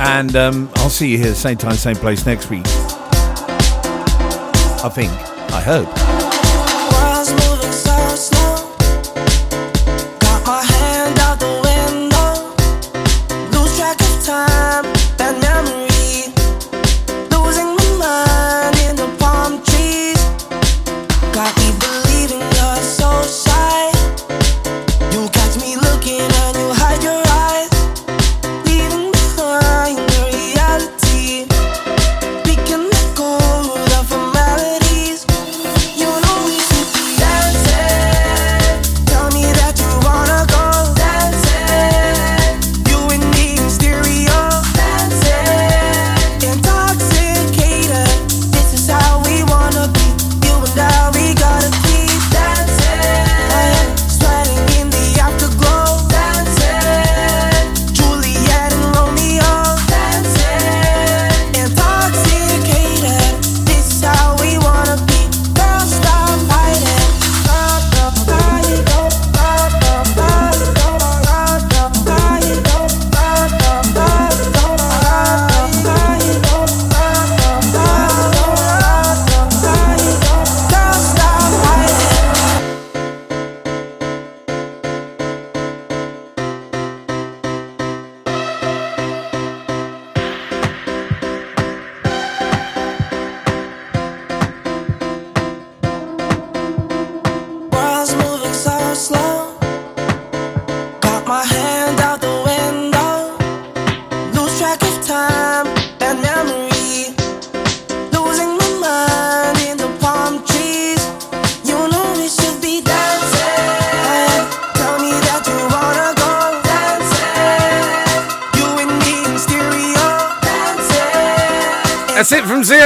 And 0.00 0.34
um, 0.34 0.68
I'll 0.74 0.90
see 0.90 1.08
you 1.08 1.18
here, 1.18 1.34
same 1.34 1.56
time, 1.56 1.74
same 1.74 1.94
place 1.94 2.26
next 2.26 2.50
week. 2.50 2.66
I 4.82 4.90
think. 4.92 5.12
I 5.52 5.60
hope. 5.60 6.17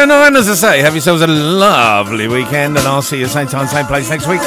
From 0.09 0.37
as 0.37 0.49
I 0.49 0.55
say. 0.55 0.81
Have 0.81 0.95
yourselves 0.95 1.23
a 1.23 1.27
lovely 1.27 2.27
weekend, 2.27 2.77
and 2.77 2.87
I'll 2.87 3.03
see 3.03 3.19
you 3.19 3.27
same 3.27 3.47
time, 3.47 3.69
same 3.69 3.87
place 3.87 4.11
next 4.11 4.27
week. 4.27 4.41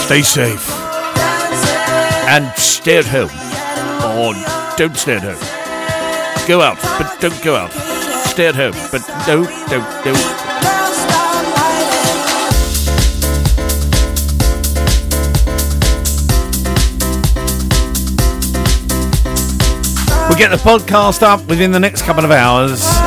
Stay 0.00 0.22
safe. 0.22 0.68
And 2.28 2.52
stay 2.56 2.98
at 2.98 3.06
home. 3.06 3.30
Or 4.18 4.34
don't 4.76 4.96
stay 4.96 5.16
at 5.16 5.22
home. 5.22 6.48
Go 6.48 6.62
out, 6.62 6.78
but 6.98 7.20
don't 7.20 7.42
go 7.42 7.54
out. 7.54 7.72
Stay 8.26 8.46
at 8.48 8.56
home, 8.56 8.74
but 8.90 9.06
no, 9.28 9.44
don't, 9.68 10.04
don't. 10.04 10.45
Get 20.36 20.50
the 20.50 20.56
podcast 20.56 21.22
up 21.22 21.46
within 21.46 21.70
the 21.70 21.80
next 21.80 22.02
couple 22.02 22.24
of 22.24 22.30
hours. 22.30 23.05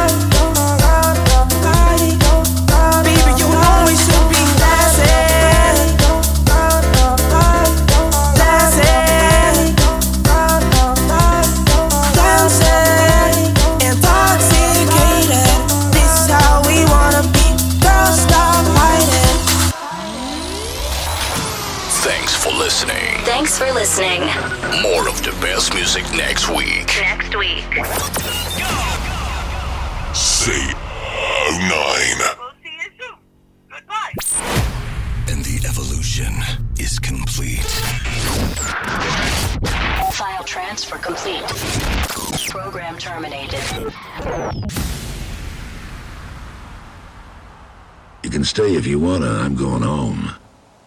Stay 48.59 48.75
if 48.75 48.85
you 48.85 48.99
wanna. 48.99 49.31
I'm 49.45 49.55
going 49.55 49.83
home. 49.83 50.33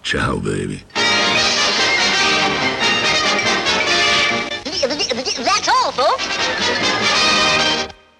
Ciao, 0.03 0.37
baby. 0.37 0.85